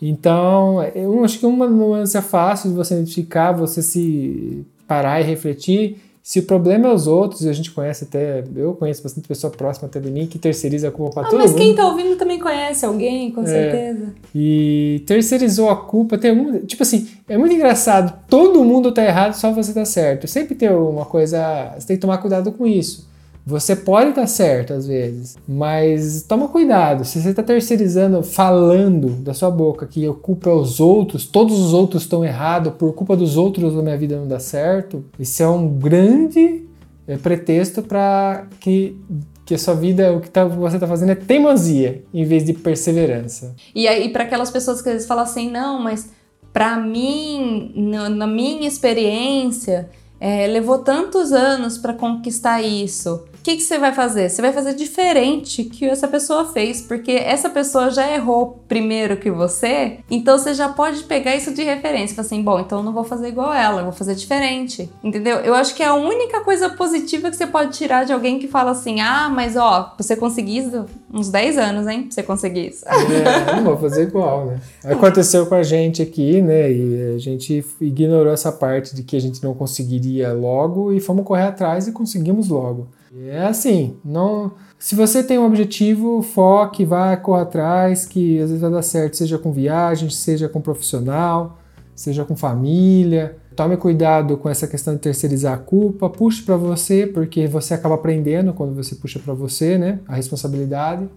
Então, 0.02 0.84
eu 0.94 1.24
acho 1.24 1.40
que 1.40 1.46
uma 1.46 1.68
nuance 1.68 2.20
fácil 2.22 2.70
de 2.70 2.76
você 2.76 2.94
identificar, 2.94 3.52
você 3.52 3.82
se 3.82 4.66
parar 4.88 5.20
e 5.22 5.24
refletir, 5.24 5.98
Se 6.30 6.40
o 6.40 6.44
problema 6.44 6.90
é 6.90 6.94
os 6.94 7.08
outros, 7.08 7.46
e 7.46 7.48
a 7.50 7.54
gente 7.54 7.72
conhece 7.72 8.04
até, 8.04 8.44
eu 8.54 8.74
conheço 8.74 9.02
bastante 9.02 9.26
pessoa 9.30 9.50
próxima 9.50 9.88
até 9.88 9.98
de 9.98 10.12
mim 10.12 10.28
que 10.28 10.38
terceiriza 10.38 10.90
a 10.90 10.92
culpa 10.92 11.13
para 11.13 11.28
Ah, 11.28 11.30
todo 11.30 11.40
mas 11.40 11.52
mundo. 11.52 11.58
quem 11.62 11.74
tá 11.74 11.88
ouvindo 11.88 12.18
também 12.18 12.38
conhece 12.38 12.86
alguém, 12.86 13.30
É. 13.30 13.32
com 13.32 13.46
certeza. 13.46 14.13
E 14.36 15.02
terceirizou 15.08 15.70
a 15.70 15.78
culpa. 15.78 16.18
Tem 16.18 16.32
algum, 16.32 16.60
tipo 16.66 16.84
assim, 16.84 17.08
é 17.30 17.38
muito 17.38 17.56
engraçado. 17.56 18.13
Todo 18.30 18.62
mundo 18.62 18.92
tá 18.92 19.06
errado, 19.06 19.36
só 19.36 19.54
você 19.54 19.72
tá 19.74 19.86
certo. 19.86 20.28
Sempre 20.28 20.54
tem 20.54 20.70
uma 20.70 21.06
coisa. 21.06 21.74
Você 21.80 21.88
tem 21.88 21.96
que 21.96 22.02
tomar 22.02 22.18
cuidado 22.18 22.52
com 22.52 22.68
isso. 22.68 23.07
Você 23.48 23.78
pode 23.78 24.10
estar 24.10 24.28
certo 24.28 24.74
às 24.74 24.86
vezes, 24.86 25.38
mas 25.48 26.22
toma 26.24 26.50
cuidado. 26.50 27.06
Se 27.06 27.22
você 27.22 27.30
está 27.30 27.42
terceirizando, 27.42 28.22
falando 28.22 29.08
da 29.24 29.34
sua 29.34 29.50
boca 29.50 29.88
que 29.88 30.06
a 30.06 30.12
culpa 30.14 30.50
é 30.50 30.54
os 30.54 30.82
outros, 30.82 31.26
todos 31.26 31.58
os 31.58 31.74
outros 31.74 32.04
estão 32.04 32.26
errados, 32.26 32.74
por 32.74 32.92
culpa 32.92 33.16
dos 33.16 33.38
outros 33.38 33.74
a 33.78 33.82
minha 33.82 33.98
vida 33.98 34.18
não 34.18 34.28
dá 34.28 34.38
certo, 34.38 35.06
isso 35.18 35.42
é 35.42 35.48
um 35.48 35.66
grande 35.80 36.66
é, 37.08 37.16
pretexto 37.16 37.82
para 37.82 38.48
que, 38.60 39.00
que 39.46 39.54
a 39.56 39.58
sua 39.58 39.76
vida, 39.76 40.12
o 40.12 40.20
que 40.20 40.30
tá- 40.30 40.44
você 40.44 40.76
está 40.76 40.86
fazendo 40.86 41.14
é 41.14 41.16
teimosia 41.16 42.04
em 42.14 42.26
vez 42.26 42.44
de 42.44 42.52
perseverança. 42.52 43.56
E 43.74 43.88
aí, 43.88 44.10
para 44.10 44.26
aquelas 44.26 44.52
pessoas 44.52 44.82
que 44.82 44.90
às 44.90 44.94
vezes 44.96 45.08
falam 45.08 45.24
assim, 45.24 45.50
não, 45.50 45.82
mas 45.82 46.10
pra 46.52 46.76
mim, 46.78 47.72
na, 47.74 48.10
na 48.10 48.28
minha 48.28 48.68
experiência, 48.68 49.90
é, 50.20 50.48
levou 50.48 50.80
tantos 50.80 51.32
anos 51.32 51.78
pra 51.78 51.94
conquistar 51.94 52.62
isso. 52.62 53.24
Que, 53.48 53.56
que 53.56 53.64
você 53.64 53.78
vai 53.78 53.94
fazer? 53.94 54.30
Você 54.30 54.42
vai 54.42 54.52
fazer 54.52 54.74
diferente 54.74 55.64
que 55.64 55.86
essa 55.86 56.06
pessoa 56.06 56.52
fez, 56.52 56.82
porque 56.82 57.14
essa 57.14 57.50
pessoa 57.50 57.90
já 57.90 58.06
errou 58.14 58.62
primeiro 58.68 59.16
que 59.16 59.32
você, 59.32 60.00
então 60.12 60.38
você 60.38 60.54
já 60.54 60.68
pode 60.68 61.04
pegar 61.06 61.34
isso 61.34 61.54
de 61.54 61.64
referência. 61.64 62.14
Fala 62.14 62.26
assim, 62.26 62.44
bom, 62.44 62.60
então 62.60 62.80
eu 62.80 62.84
não 62.84 62.92
vou 62.92 63.06
fazer 63.06 63.30
igual 63.30 63.54
ela, 63.54 63.80
eu 63.80 63.84
vou 63.86 63.94
fazer 63.94 64.16
diferente. 64.16 64.92
Entendeu? 65.02 65.38
Eu 65.38 65.54
acho 65.54 65.74
que 65.76 65.82
é 65.82 65.86
a 65.86 65.94
única 65.94 66.42
coisa 66.42 66.72
positiva 66.72 67.30
que 67.30 67.38
você 67.38 67.48
pode 67.48 67.78
tirar 67.78 68.04
de 68.04 68.12
alguém 68.12 68.38
que 68.38 68.50
fala 68.50 68.72
assim, 68.72 69.00
ah, 69.00 69.30
mas 69.30 69.56
ó, 69.56 69.96
você 69.98 70.18
conseguir 70.18 70.58
isso, 70.58 70.86
uns 71.10 71.30
10 71.30 71.58
anos, 71.58 71.88
hein? 71.88 72.08
Você 72.10 72.24
conseguir 72.24 72.68
isso. 72.68 72.84
É, 72.86 73.56
não 73.56 73.64
vou 73.64 73.78
fazer 73.78 74.10
igual, 74.10 74.48
né? 74.48 74.60
Aconteceu 74.84 75.46
com 75.46 75.56
a 75.56 75.64
gente 75.64 76.02
aqui, 76.02 76.42
né? 76.42 76.70
E 76.70 77.16
a 77.16 77.18
gente 77.18 77.66
ignorou 77.80 78.34
essa 78.34 78.52
parte 78.52 78.94
de 78.94 79.04
que 79.04 79.16
a 79.16 79.22
gente 79.22 79.42
não 79.42 79.54
conseguiria 79.54 80.34
logo 80.34 80.92
e 80.92 81.00
fomos 81.00 81.24
correr 81.24 81.44
atrás 81.44 81.88
e 81.88 81.94
conseguimos 81.94 82.50
logo. 82.50 82.90
É 83.15 83.46
assim, 83.46 83.96
não. 84.04 84.52
Se 84.78 84.96
você 84.96 85.24
tem 85.24 85.39
um 85.39 85.46
objetivo, 85.46 86.22
foque, 86.22 86.86
vá, 86.86 87.15
corra 87.17 87.43
atrás, 87.43 88.06
que 88.06 88.39
às 88.39 88.50
vezes 88.50 88.62
vai 88.62 88.72
dar 88.72 88.82
certo, 88.82 89.17
seja 89.17 89.38
com 89.38 89.52
viagem, 89.52 90.10
seja 90.10 90.50
com 90.50 90.62
profissional, 90.62 91.58
seja 91.96 92.26
com 92.26 92.36
família. 92.36 93.38
Tome 93.56 93.76
cuidado 93.76 94.38
com 94.38 94.50
essa 94.50 94.67
questão 94.67 94.93
de 94.93 95.00
terceirizar 95.00 95.56
a 95.56 95.58
culpa, 95.58 96.10
puxe 96.10 96.43
para 96.43 96.56
você, 96.56 97.08
porque 97.08 97.48
você 97.48 97.74
acaba 97.74 97.96
aprendendo 97.96 98.54
quando 98.54 98.76
você 98.76 98.93
puxa 98.93 99.20
para 99.20 99.34
você, 99.34 99.78
né? 99.78 100.00
A 100.08 100.15
responsabilidade. 100.15 101.10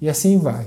E 0.00 0.08
assim 0.08 0.38
vai. 0.38 0.66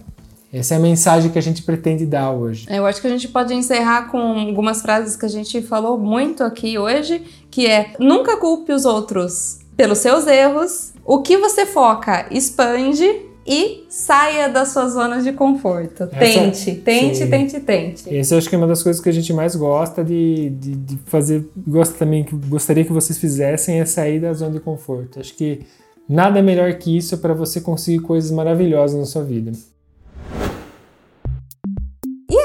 Essa 0.52 0.76
é 0.76 0.78
a 0.78 0.80
mensagem 0.80 1.30
que 1.30 1.38
a 1.38 1.42
gente 1.42 1.62
pretende 1.62 2.06
dar 2.06 2.32
hoje. 2.32 2.66
Eu 2.70 2.86
acho 2.86 3.02
que 3.02 3.06
a 3.06 3.10
gente 3.10 3.28
pode 3.28 3.54
encerrar 3.54 4.10
com 4.10 4.18
algumas 4.18 4.82
frases 4.82 5.16
que 5.16 5.26
a 5.26 5.30
gente 5.30 5.62
falou 5.62 5.98
muito 5.98 6.44
aqui 6.44 6.78
hoje, 6.80 7.22
que 7.52 7.68
é 7.68 7.94
nunca 8.00 8.38
culpe 8.38 8.72
os 8.72 8.86
outros 8.86 9.59
pelos 9.80 10.00
seus 10.00 10.28
erros, 10.28 10.92
o 11.06 11.22
que 11.22 11.38
você 11.38 11.66
foca 11.66 12.26
expande 12.32 13.10
e 13.48 13.86
saia 13.88 14.50
da 14.50 14.66
sua 14.66 14.90
zona 14.90 15.22
de 15.22 15.32
conforto. 15.32 16.04
Essa- 16.12 16.20
Tente, 16.20 16.76
tente, 16.76 17.18
Sim. 17.20 17.30
tente, 17.30 17.60
tente. 17.62 18.14
Essa 18.18 18.34
eu 18.34 18.40
acho 18.40 18.50
que 18.50 18.56
é 18.56 18.58
uma 18.58 18.68
das 18.68 18.84
coisas 18.84 19.02
que 19.02 19.08
a 19.08 19.12
gente 19.14 19.32
mais 19.32 19.56
gosta 19.56 20.04
de, 20.04 20.50
de, 20.50 20.76
de 20.76 20.98
fazer, 21.06 21.48
gosta 21.66 21.98
também, 21.98 22.26
que 22.26 22.36
gostaria 22.36 22.84
que 22.84 22.92
vocês 22.92 23.18
fizessem, 23.18 23.80
é 23.80 23.86
sair 23.86 24.20
da 24.20 24.34
zona 24.34 24.52
de 24.52 24.60
conforto. 24.60 25.18
Acho 25.18 25.34
que 25.34 25.62
nada 26.10 26.42
melhor 26.42 26.74
que 26.74 26.98
isso 26.98 27.18
para 27.18 27.34
você 27.34 27.62
conseguir 27.62 28.00
coisas 28.00 28.32
maravilhosas 28.32 29.00
na 29.00 29.06
sua 29.06 29.24
vida. 29.24 29.54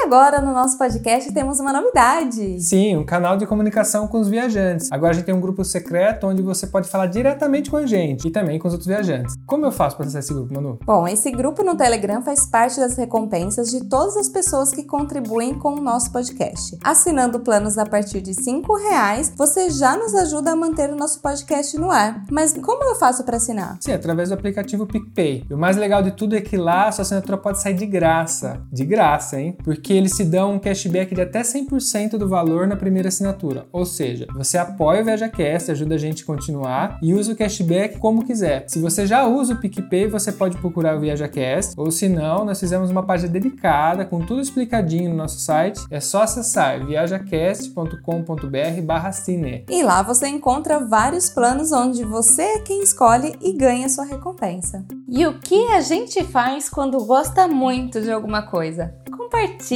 Agora 0.05 0.39
no 0.39 0.53
nosso 0.53 0.77
podcast 0.77 1.33
temos 1.33 1.59
uma 1.59 1.73
novidade. 1.73 2.61
Sim, 2.61 2.95
um 2.95 3.03
canal 3.03 3.37
de 3.37 3.47
comunicação 3.47 4.07
com 4.07 4.19
os 4.19 4.29
viajantes. 4.29 4.91
Agora 4.91 5.13
a 5.13 5.15
gente 5.15 5.25
tem 5.25 5.33
um 5.33 5.41
grupo 5.41 5.65
secreto 5.65 6.27
onde 6.27 6.43
você 6.43 6.67
pode 6.67 6.87
falar 6.87 7.07
diretamente 7.07 7.71
com 7.71 7.77
a 7.77 7.87
gente 7.87 8.27
e 8.27 8.29
também 8.29 8.59
com 8.59 8.67
os 8.67 8.75
outros 8.75 8.87
viajantes. 8.87 9.33
Como 9.47 9.65
eu 9.65 9.71
faço 9.71 9.97
para 9.97 10.05
acessar 10.05 10.19
esse 10.19 10.31
grupo, 10.31 10.53
Manu? 10.53 10.77
Bom, 10.85 11.07
esse 11.07 11.31
grupo 11.31 11.63
no 11.63 11.75
Telegram 11.75 12.21
faz 12.21 12.45
parte 12.45 12.79
das 12.79 12.95
recompensas 12.95 13.71
de 13.71 13.83
todas 13.89 14.15
as 14.15 14.29
pessoas 14.29 14.69
que 14.69 14.83
contribuem 14.83 15.57
com 15.57 15.73
o 15.73 15.81
nosso 15.81 16.11
podcast. 16.11 16.77
Assinando 16.83 17.39
planos 17.39 17.79
a 17.79 17.85
partir 17.87 18.21
de 18.21 18.33
R$ 18.33 18.61
reais, 18.87 19.33
você 19.35 19.71
já 19.71 19.97
nos 19.97 20.13
ajuda 20.13 20.51
a 20.51 20.55
manter 20.55 20.91
o 20.91 20.95
nosso 20.95 21.19
podcast 21.19 21.75
no 21.79 21.89
ar. 21.89 22.23
Mas 22.29 22.53
como 22.53 22.83
eu 22.83 22.93
faço 22.93 23.23
para 23.23 23.37
assinar? 23.37 23.79
Sim, 23.81 23.93
através 23.93 24.29
do 24.29 24.35
aplicativo 24.35 24.85
PicPay. 24.85 25.47
E 25.49 25.53
o 25.55 25.57
mais 25.57 25.77
legal 25.77 26.03
de 26.03 26.11
tudo 26.11 26.35
é 26.35 26.41
que 26.41 26.57
lá 26.57 26.89
a 26.89 26.91
sua 26.91 27.01
assinatura 27.01 27.39
pode 27.39 27.59
sair 27.59 27.73
de 27.73 27.87
graça. 27.87 28.61
De 28.71 28.85
graça, 28.85 29.41
hein? 29.41 29.57
Porque 29.63 29.95
eles 30.05 30.15
te 30.15 30.23
dão 30.23 30.53
um 30.53 30.59
cashback 30.59 31.15
de 31.15 31.21
até 31.21 31.41
100% 31.41 32.11
do 32.11 32.29
valor 32.29 32.67
na 32.67 32.75
primeira 32.75 33.07
assinatura. 33.09 33.65
Ou 33.71 33.85
seja, 33.85 34.27
você 34.35 34.55
apoia 34.55 35.01
o 35.01 35.05
ViajaCast, 35.05 35.71
ajuda 35.71 35.95
a 35.95 35.97
gente 35.97 36.21
a 36.21 36.25
continuar 36.27 36.99
e 37.01 37.11
usa 37.13 37.33
o 37.33 37.35
cashback 37.35 37.97
como 37.97 38.23
quiser. 38.23 38.65
Se 38.67 38.79
você 38.79 39.07
já 39.07 39.25
usa 39.25 39.55
o 39.55 39.57
PicPay, 39.57 40.07
você 40.07 40.31
pode 40.31 40.57
procurar 40.57 40.95
o 40.95 40.99
ViajaCast. 40.99 41.73
Ou 41.75 41.89
se 41.89 42.07
não, 42.07 42.45
nós 42.45 42.59
fizemos 42.59 42.91
uma 42.91 43.03
página 43.03 43.29
dedicada 43.29 44.05
com 44.05 44.19
tudo 44.19 44.41
explicadinho 44.41 45.09
no 45.09 45.15
nosso 45.15 45.39
site. 45.39 45.81
É 45.89 45.99
só 45.99 46.21
acessar 46.21 46.85
viajacast.com.br 46.85 48.81
barra 48.83 49.11
cine. 49.11 49.65
E 49.67 49.81
lá 49.81 50.03
você 50.03 50.27
encontra 50.27 50.85
vários 50.85 51.31
planos 51.31 51.71
onde 51.71 52.03
você 52.03 52.43
é 52.43 52.59
quem 52.59 52.83
escolhe 52.83 53.35
e 53.41 53.53
ganha 53.53 53.89
sua 53.89 54.05
recompensa. 54.05 54.85
E 55.09 55.25
o 55.25 55.39
que 55.39 55.67
a 55.69 55.81
gente 55.81 56.23
faz 56.25 56.69
quando 56.69 57.03
gosta 57.05 57.47
muito 57.47 57.99
de 58.01 58.11
alguma 58.11 58.43
coisa? 58.43 58.93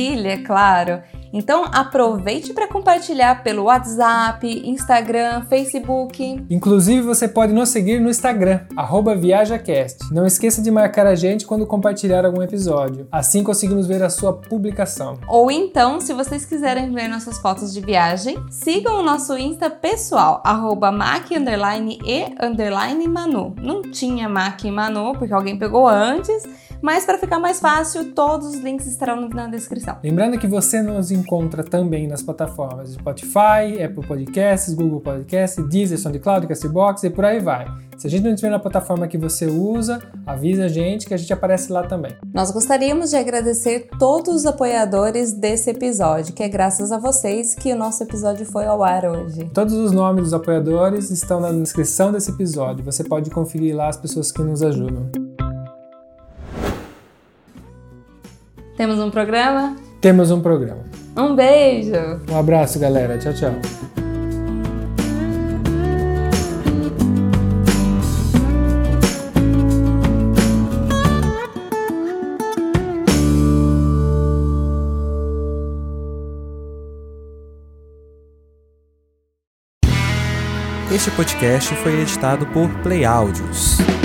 Compartilha, 0.10 0.30
é 0.30 0.38
claro. 0.38 1.02
Então 1.32 1.66
aproveite 1.72 2.54
para 2.54 2.68
compartilhar 2.68 3.44
pelo 3.44 3.66
WhatsApp, 3.66 4.48
Instagram, 4.68 5.44
Facebook. 5.44 6.44
Inclusive, 6.50 7.02
você 7.02 7.28
pode 7.28 7.54
nos 7.54 7.70
seguir 7.70 8.00
no 8.00 8.10
Instagram, 8.10 8.62
ViajaCast. 9.16 10.12
Não 10.12 10.26
esqueça 10.26 10.60
de 10.60 10.72
marcar 10.72 11.06
a 11.06 11.14
gente 11.14 11.46
quando 11.46 11.68
compartilhar 11.68 12.26
algum 12.26 12.42
episódio. 12.42 13.08
Assim 13.12 13.44
conseguimos 13.44 13.86
ver 13.86 14.02
a 14.02 14.10
sua 14.10 14.34
publicação. 14.34 15.20
Ou 15.28 15.52
então, 15.52 16.02
se 16.02 16.14
vocês 16.14 16.46
quiserem 16.46 16.92
ver 16.92 17.08
nossas 17.08 17.38
fotos 17.38 17.72
de 17.72 17.82
viagem, 17.82 18.38
sigam 18.50 19.00
o 19.00 19.04
nosso 19.04 19.38
Insta 19.38 19.70
pessoal, 19.70 20.42
e, 23.04 23.08
manu. 23.08 23.54
Não 23.62 23.84
tinha 23.84 24.28
mac 24.28 24.64
e 24.64 24.72
manu, 24.72 25.14
porque 25.14 25.34
alguém 25.34 25.60
pegou 25.60 25.88
antes, 25.88 26.44
mas 26.82 27.06
para 27.06 27.18
ficar 27.18 27.40
mais 27.40 27.60
fácil, 27.60 28.14
todos 28.14 28.48
os 28.48 28.56
links 28.56 28.88
estarão 28.88 29.28
na 29.30 29.48
descrição. 29.48 29.98
Lembrando 30.04 30.38
que 30.38 30.48
você 30.48 30.82
nos 30.82 31.12
encontra 31.12 31.64
também 31.64 32.08
nas 32.08 32.22
plataformas 32.22 32.92
Spotify, 32.92 33.82
Apple 33.84 34.06
Podcasts, 34.08 34.74
Google 34.74 35.02
Podcasts, 35.02 35.64
Deezer, 35.68 36.00
SoundCloud, 36.00 36.48
Castbox 36.48 37.04
e 37.04 37.10
por 37.10 37.26
aí 37.26 37.40
vai. 37.40 37.68
Se 37.98 38.08
a 38.08 38.10
gente 38.10 38.24
não 38.24 38.30
estiver 38.30 38.50
na 38.50 38.60
plataforma 38.60 39.10
que 39.10 39.18
você 39.18 39.46
usa, 39.46 40.02
avisa 40.26 40.66
a 40.66 40.68
gente 40.70 41.06
que 41.06 41.14
a 41.14 41.18
gente 41.18 41.34
aparece 41.34 41.70
lá 41.70 41.84
também. 41.84 42.14
Nós 42.34 42.50
gostaríamos 42.50 43.10
de 43.10 43.18
agradecer 43.18 43.90
todos 44.00 44.36
os 44.36 44.46
apoiadores 44.46 45.34
desse 45.34 45.70
episódio, 45.70 46.34
que 46.34 46.42
é 46.42 46.48
graças 46.48 46.94
a 46.94 46.98
vocês 46.98 47.54
que 47.56 47.74
o 47.74 47.76
nosso 47.76 48.02
episódio 48.02 48.46
foi 48.46 48.66
ao 48.66 48.82
ar 48.82 49.04
hoje. 49.04 49.50
Todos 49.54 49.74
os 49.74 49.92
nomes 49.92 50.24
dos 50.24 50.34
apoiadores 50.34 51.12
estão 51.12 51.42
na 51.42 51.52
descrição 51.52 52.10
desse 52.10 52.32
episódio. 52.32 52.86
Você 52.86 53.04
pode 53.04 53.30
conferir 53.30 53.76
lá 53.76 53.90
as 53.90 53.98
pessoas 53.98 54.32
que 54.32 54.42
nos 54.42 54.64
ajudam. 54.64 55.10
Temos 58.80 58.98
um 58.98 59.12
programa? 59.12 59.76
Temos 60.00 60.32
um 60.32 60.40
programa. 60.40 60.86
Um 61.18 61.36
beijo! 61.36 61.92
Um 62.32 62.38
abraço, 62.40 62.80
galera. 62.80 63.18
Tchau, 63.18 63.34
tchau. 63.34 63.52
Este 80.90 81.12
podcast 81.12 81.76
foi 81.76 82.00
editado 82.00 82.46
por 82.48 82.70
Play 82.82 83.04
Áudios. 83.04 83.99